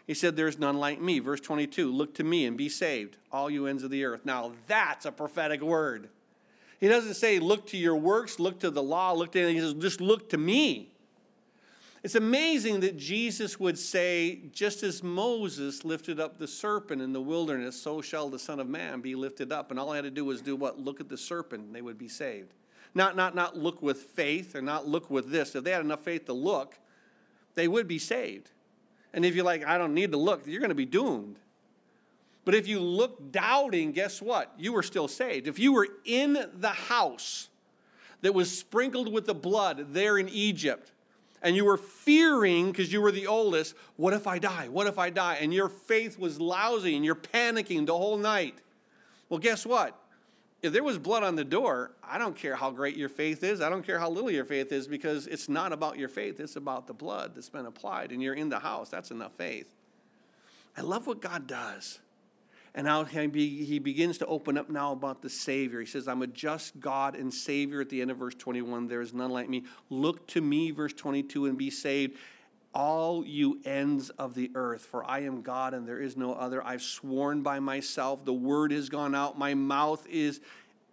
[0.06, 1.18] He said, There's none like me.
[1.18, 4.24] Verse 22 Look to me and be saved, all you ends of the earth.
[4.24, 6.10] Now, that's a prophetic word.
[6.80, 9.56] He doesn't say, look to your works, look to the law, look to anything.
[9.56, 10.90] He says, just look to me.
[12.02, 17.20] It's amazing that Jesus would say, just as Moses lifted up the serpent in the
[17.20, 19.70] wilderness, so shall the Son of Man be lifted up.
[19.70, 20.80] And all I had to do was do what?
[20.80, 22.54] Look at the serpent, and they would be saved.
[22.94, 25.54] Not, not, not look with faith or not look with this.
[25.54, 26.78] If they had enough faith to look,
[27.54, 28.50] they would be saved.
[29.12, 31.38] And if you're like, I don't need to look, you're going to be doomed.
[32.44, 34.52] But if you look doubting, guess what?
[34.58, 35.46] You were still saved.
[35.46, 37.48] If you were in the house
[38.22, 40.92] that was sprinkled with the blood there in Egypt,
[41.42, 44.68] and you were fearing because you were the oldest, what if I die?
[44.68, 45.38] What if I die?
[45.40, 48.54] And your faith was lousy and you're panicking the whole night.
[49.28, 49.96] Well, guess what?
[50.62, 53.62] If there was blood on the door, I don't care how great your faith is.
[53.62, 56.38] I don't care how little your faith is because it's not about your faith.
[56.38, 58.90] It's about the blood that's been applied and you're in the house.
[58.90, 59.74] That's enough faith.
[60.76, 62.00] I love what God does.
[62.74, 65.80] And now he begins to open up now about the Savior.
[65.80, 68.86] He says, I'm a just God and Savior at the end of verse 21.
[68.86, 69.64] There is none like me.
[69.88, 72.16] Look to me, verse 22, and be saved,
[72.72, 74.82] all you ends of the earth.
[74.82, 76.64] For I am God and there is no other.
[76.64, 78.24] I've sworn by myself.
[78.24, 79.36] The word has gone out.
[79.36, 80.40] My mouth is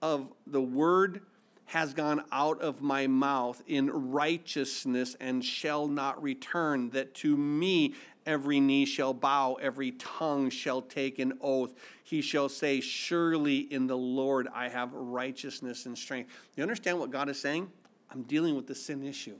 [0.02, 1.22] of the word
[1.66, 7.94] has gone out of my mouth in righteousness and shall not return, that to me
[8.28, 11.74] every knee shall bow, every tongue shall take an oath.
[12.04, 16.30] He shall say, Surely in the Lord I have righteousness and strength.
[16.56, 17.72] You understand what God is saying?
[18.12, 19.36] I'm dealing with the sin issue.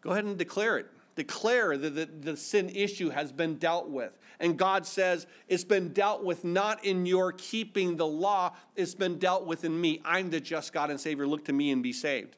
[0.00, 0.86] Go ahead and declare it.
[1.16, 4.12] Declare that the, the sin issue has been dealt with.
[4.38, 9.18] And God says, It's been dealt with not in your keeping the law, it's been
[9.18, 10.02] dealt with in me.
[10.04, 11.26] I'm the just God and Savior.
[11.26, 12.36] Look to me and be saved.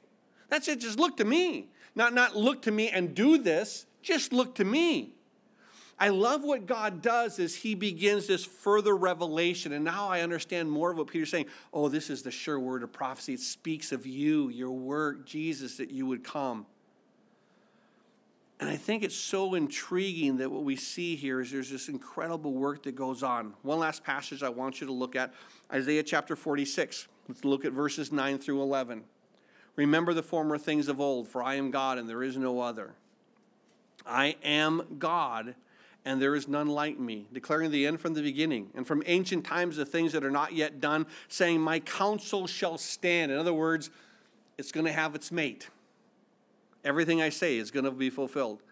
[0.49, 0.81] That's it.
[0.81, 1.69] Just look to me.
[1.95, 3.87] Not, not look to me and do this.
[4.09, 5.13] Just look to me.
[5.99, 9.71] I love what God does as he begins this further revelation.
[9.75, 11.45] And now I understand more of what Peter's saying.
[11.75, 13.35] Oh, this is the sure word of prophecy.
[13.35, 16.65] It speaks of you, your work, Jesus, that you would come.
[18.59, 22.55] And I think it's so intriguing that what we see here is there's this incredible
[22.55, 23.53] work that goes on.
[23.61, 25.35] One last passage I want you to look at
[25.71, 27.09] Isaiah chapter 46.
[27.29, 29.05] Let's look at verses 9 through 11.
[29.77, 32.95] Remember the former things of old, for I am God and there is no other.
[34.09, 35.55] I am God
[36.09, 39.45] and there is none like me, declaring the end from the beginning, and from ancient
[39.45, 43.31] times the things that are not yet done, saying, My counsel shall stand.
[43.31, 43.91] In other words,
[44.57, 45.69] it's going to have its mate.
[46.83, 48.63] Everything I say is going to be fulfilled.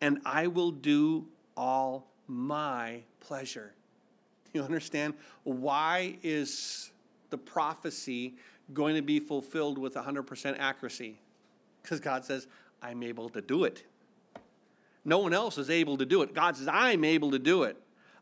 [0.00, 1.26] And I will do
[1.56, 3.72] all my pleasure.
[4.52, 5.14] You understand?
[5.44, 6.90] Why is
[7.28, 8.34] the prophecy
[8.74, 11.20] going to be fulfilled with 100% accuracy?
[11.82, 12.48] Because God says,
[12.82, 13.84] I'm able to do it.
[15.04, 16.34] No one else is able to do it.
[16.34, 17.76] God says, I'm able to do it.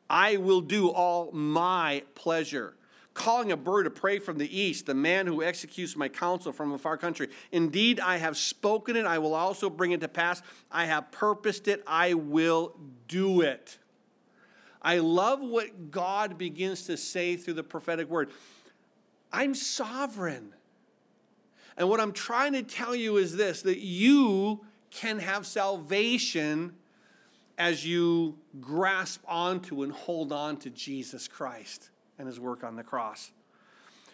[0.08, 2.74] I will do all my pleasure
[3.18, 6.72] calling a bird to prey from the east, the man who executes my counsel from
[6.72, 7.28] a far country.
[7.50, 10.40] Indeed, I have spoken it, I will also bring it to pass.
[10.70, 12.76] I have purposed it, I will
[13.08, 13.78] do it.
[14.80, 18.30] I love what God begins to say through the prophetic word.
[19.32, 20.54] I'm sovereign.
[21.76, 26.74] And what I'm trying to tell you is this that you can have salvation
[27.56, 32.84] as you grasp onto and hold on to Jesus Christ and his work on the
[32.84, 33.32] cross.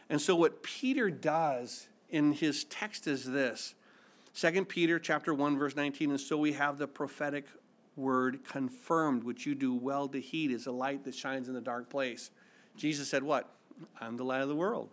[0.09, 3.75] And so what Peter does in his text is this.
[4.35, 7.47] 2 Peter chapter 1 verse 19 and so we have the prophetic
[7.97, 11.61] word confirmed which you do well to heed is a light that shines in the
[11.61, 12.31] dark place.
[12.77, 13.49] Jesus said what?
[14.01, 14.91] I'm the light of the world.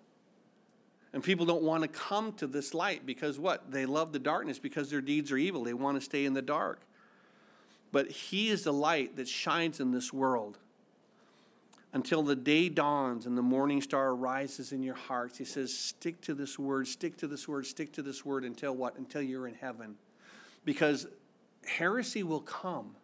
[1.14, 3.70] And people don't want to come to this light because what?
[3.72, 5.64] They love the darkness because their deeds are evil.
[5.64, 6.80] They want to stay in the dark.
[7.91, 10.57] But he is the light that shines in this world
[11.93, 15.38] until the day dawns and the morning star rises in your hearts.
[15.38, 18.74] He says, Stick to this word, stick to this word, stick to this word until
[18.74, 18.97] what?
[18.97, 19.95] Until you're in heaven.
[20.64, 21.07] Because
[21.66, 22.95] heresy will come,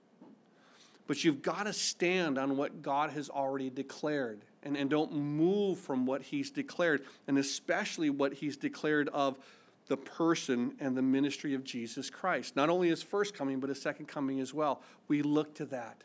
[1.07, 5.79] but you've got to stand on what God has already declared and, and don't move
[5.79, 9.37] from what He's declared, and especially what He's declared of
[9.87, 12.55] the person and the ministry of Jesus Christ.
[12.55, 14.81] Not only His first coming, but His second coming as well.
[15.07, 16.03] We look to that.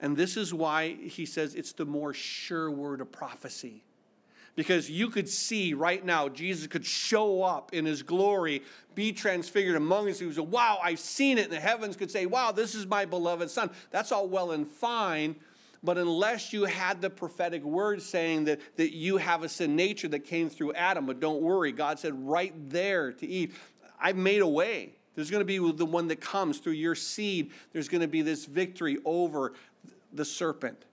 [0.00, 3.84] And this is why he says it's the more sure word of prophecy.
[4.56, 8.62] Because you could see right now, Jesus could show up in his glory,
[8.94, 10.18] be transfigured among us.
[10.18, 11.44] He was, a wow, I've seen it.
[11.44, 13.70] And the heavens could say, wow, this is my beloved son.
[13.90, 15.36] That's all well and fine.
[15.82, 20.08] But unless you had the prophetic word saying that, that you have a sin nature
[20.08, 23.58] that came through Adam, but don't worry, God said right there to Eve,
[23.98, 24.92] I've made a way.
[25.14, 27.50] There's going to be the one that comes through your seed.
[27.72, 29.54] There's going to be this victory over
[30.12, 30.84] the serpent.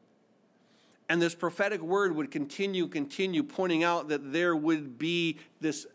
[1.09, 5.85] And this prophetic word would continue, continue, pointing out that there would be this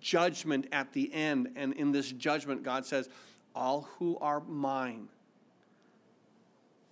[0.00, 1.50] judgment at the end.
[1.56, 3.08] And in this judgment, God says,
[3.54, 5.08] All who are mine,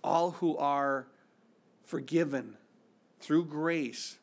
[0.03, 1.07] all who are
[1.83, 2.57] forgiven
[3.19, 4.17] through grace,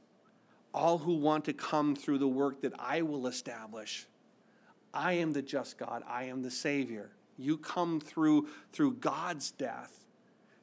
[0.75, 4.07] all who want to come through the work that I will establish.
[4.93, 7.11] I am the just God, I am the Savior.
[7.37, 9.99] You come through through God's death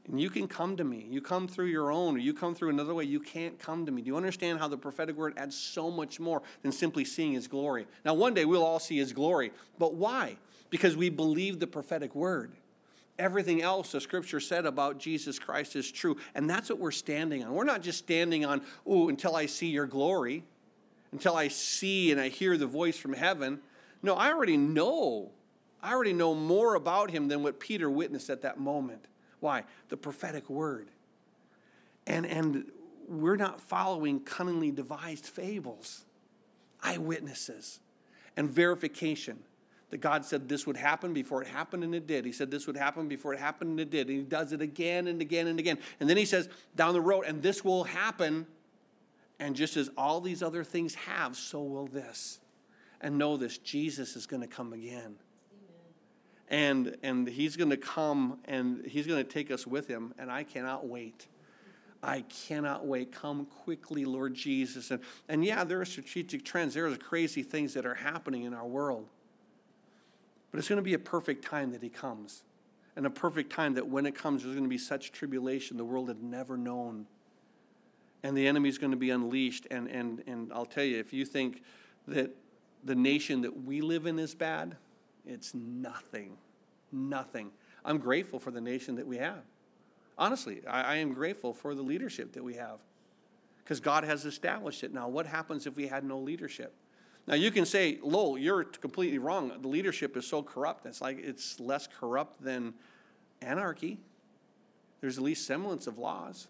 [0.07, 1.07] and you can come to me.
[1.09, 3.05] You come through your own, or you come through another way.
[3.05, 4.03] You can't come to me.
[4.03, 7.47] Do you understand how the prophetic word adds so much more than simply seeing his
[7.47, 7.87] glory?
[8.03, 9.51] Now, one day we'll all see his glory.
[9.79, 10.37] But why?
[10.69, 12.53] Because we believe the prophetic word.
[13.18, 16.18] Everything else the scripture said about Jesus Christ is true.
[16.34, 17.53] And that's what we're standing on.
[17.53, 20.43] We're not just standing on, oh, until I see your glory,
[21.11, 23.59] until I see and I hear the voice from heaven.
[24.03, 25.32] No, I already know.
[25.82, 29.05] I already know more about him than what Peter witnessed at that moment.
[29.39, 29.63] Why?
[29.89, 30.89] The prophetic word.
[32.07, 32.66] And, and
[33.07, 36.03] we're not following cunningly devised fables,
[36.84, 37.80] eyewitnesses,
[38.36, 39.39] and verification
[39.89, 42.25] that God said this would happen before it happened and it did.
[42.25, 44.07] He said this would happen before it happened and it did.
[44.07, 45.77] And he does it again and again and again.
[45.99, 48.47] And then he says down the road, and this will happen.
[49.39, 52.39] And just as all these other things have, so will this.
[53.01, 55.15] And know this Jesus is going to come again.
[56.47, 60.31] And, and he's going to come and he's going to take us with him, and
[60.31, 61.27] I cannot wait.
[62.03, 63.11] I cannot wait.
[63.11, 64.91] Come quickly, Lord Jesus.
[64.91, 66.75] And, and yeah, there are strategic trends.
[66.75, 69.07] There are crazy things that are happening in our world.
[70.55, 72.43] But it's going to be a perfect time that he comes.
[72.95, 75.83] And a perfect time that when it comes, there's going to be such tribulation the
[75.83, 77.07] world had never known.
[78.23, 79.67] And the enemy is going to be unleashed.
[79.69, 81.61] And, and, and I'll tell you, if you think
[82.07, 82.33] that
[82.85, 84.77] the nation that we live in is bad,
[85.25, 86.37] it's nothing.
[86.89, 87.51] Nothing.
[87.83, 89.43] I'm grateful for the nation that we have.
[90.17, 92.79] Honestly, I, I am grateful for the leadership that we have
[93.61, 94.93] because God has established it.
[94.93, 96.73] Now, what happens if we had no leadership?
[97.28, 99.51] Now you can say, Lowell, you're completely wrong.
[99.61, 100.86] The leadership is so corrupt.
[100.86, 102.73] It's like it's less corrupt than
[103.41, 103.99] anarchy.
[105.01, 106.47] There's at least semblance of laws.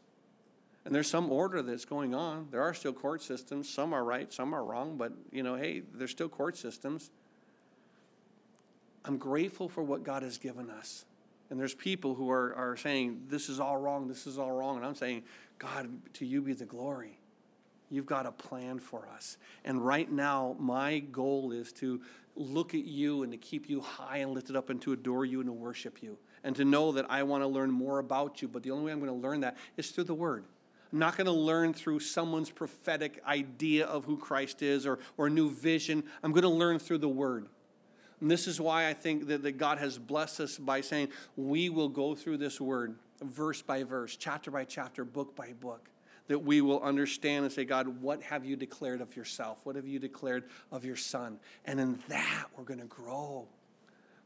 [0.86, 2.48] And there's some order that's going on.
[2.52, 3.68] There are still court systems.
[3.68, 7.10] Some are right, some are wrong, but you know, hey, there's still court systems.
[9.04, 11.06] I'm grateful for what God has given us.
[11.50, 14.78] And there's people who are, are saying, this is all wrong, this is all wrong.
[14.78, 15.24] And I'm saying,
[15.58, 17.20] God, to you be the glory.
[17.96, 19.38] You've got a plan for us.
[19.64, 22.02] And right now, my goal is to
[22.36, 25.40] look at you and to keep you high and lifted up and to adore you
[25.40, 26.18] and to worship you.
[26.44, 28.50] And to know that I want to learn more about you.
[28.50, 30.44] But the only way I'm going to learn that is through the Word.
[30.92, 35.28] I'm not going to learn through someone's prophetic idea of who Christ is or, or
[35.28, 36.04] a new vision.
[36.22, 37.48] I'm going to learn through the Word.
[38.20, 41.70] And this is why I think that, that God has blessed us by saying we
[41.70, 45.90] will go through this Word verse by verse, chapter by chapter, book by book
[46.28, 49.60] that we will understand and say, God, what have you declared of yourself?
[49.64, 51.40] What have you declared of your son?
[51.66, 53.48] And in that, we're going to grow.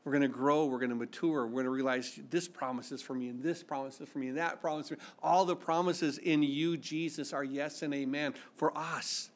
[0.03, 0.65] We're going to grow.
[0.65, 1.45] We're going to mature.
[1.45, 4.29] We're going to realize this promise is for me, and this promise is for me,
[4.29, 4.87] and that promise.
[4.87, 5.01] For me.
[5.21, 9.29] All the promises in you, Jesus, are yes and amen for us.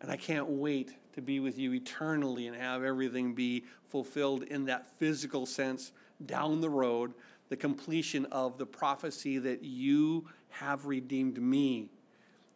[0.00, 4.64] And I can't wait to be with you eternally and have everything be fulfilled in
[4.66, 5.92] that physical sense
[6.26, 7.12] down the road,
[7.48, 11.88] the completion of the prophecy that you have redeemed me,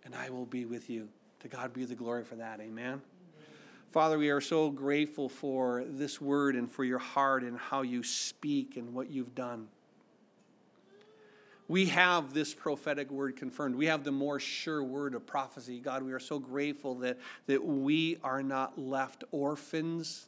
[0.05, 1.09] and I will be with you.
[1.40, 2.61] To God be the glory for that.
[2.61, 3.03] Amen.
[3.90, 8.03] Father, we are so grateful for this word and for your heart and how you
[8.03, 9.68] speak and what you've done.
[11.68, 13.76] We have this prophetic word confirmed.
[13.76, 15.78] We have the more sure word of prophecy.
[15.80, 20.26] God, we are so grateful that, that we are not left orphans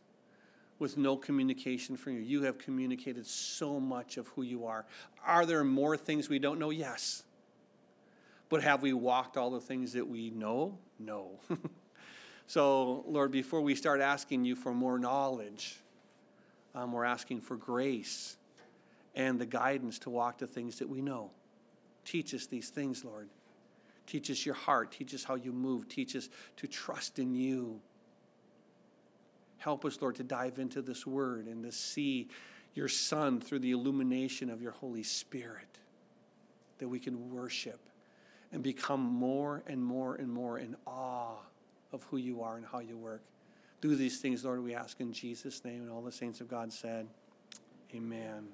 [0.79, 2.21] with no communication from you.
[2.21, 4.87] You have communicated so much of who you are.
[5.25, 6.71] Are there more things we don't know?
[6.71, 7.25] Yes.
[8.49, 10.79] But have we walked all the things that we know?
[10.99, 11.41] No.
[12.47, 15.81] so, Lord, before we start asking you for more knowledge,
[16.75, 18.37] um, we're asking for grace
[19.15, 21.31] and the guidance to walk the things that we know.
[22.05, 23.29] Teach us these things, Lord.
[24.07, 24.93] Teach us your heart.
[24.93, 25.89] Teach us how you move.
[25.89, 26.29] Teach us
[26.59, 27.81] to trust in you.
[29.59, 32.29] Help us, Lord, to dive into this word and to see
[32.75, 35.79] your Son through the illumination of your Holy Spirit,
[36.79, 37.81] that we can worship
[38.53, 41.37] and become more and more and more in awe
[41.93, 43.23] of who you are and how you work.
[43.81, 45.83] Do these things, Lord, we ask in Jesus' name.
[45.83, 47.07] And all the saints of God said,
[47.95, 48.49] Amen.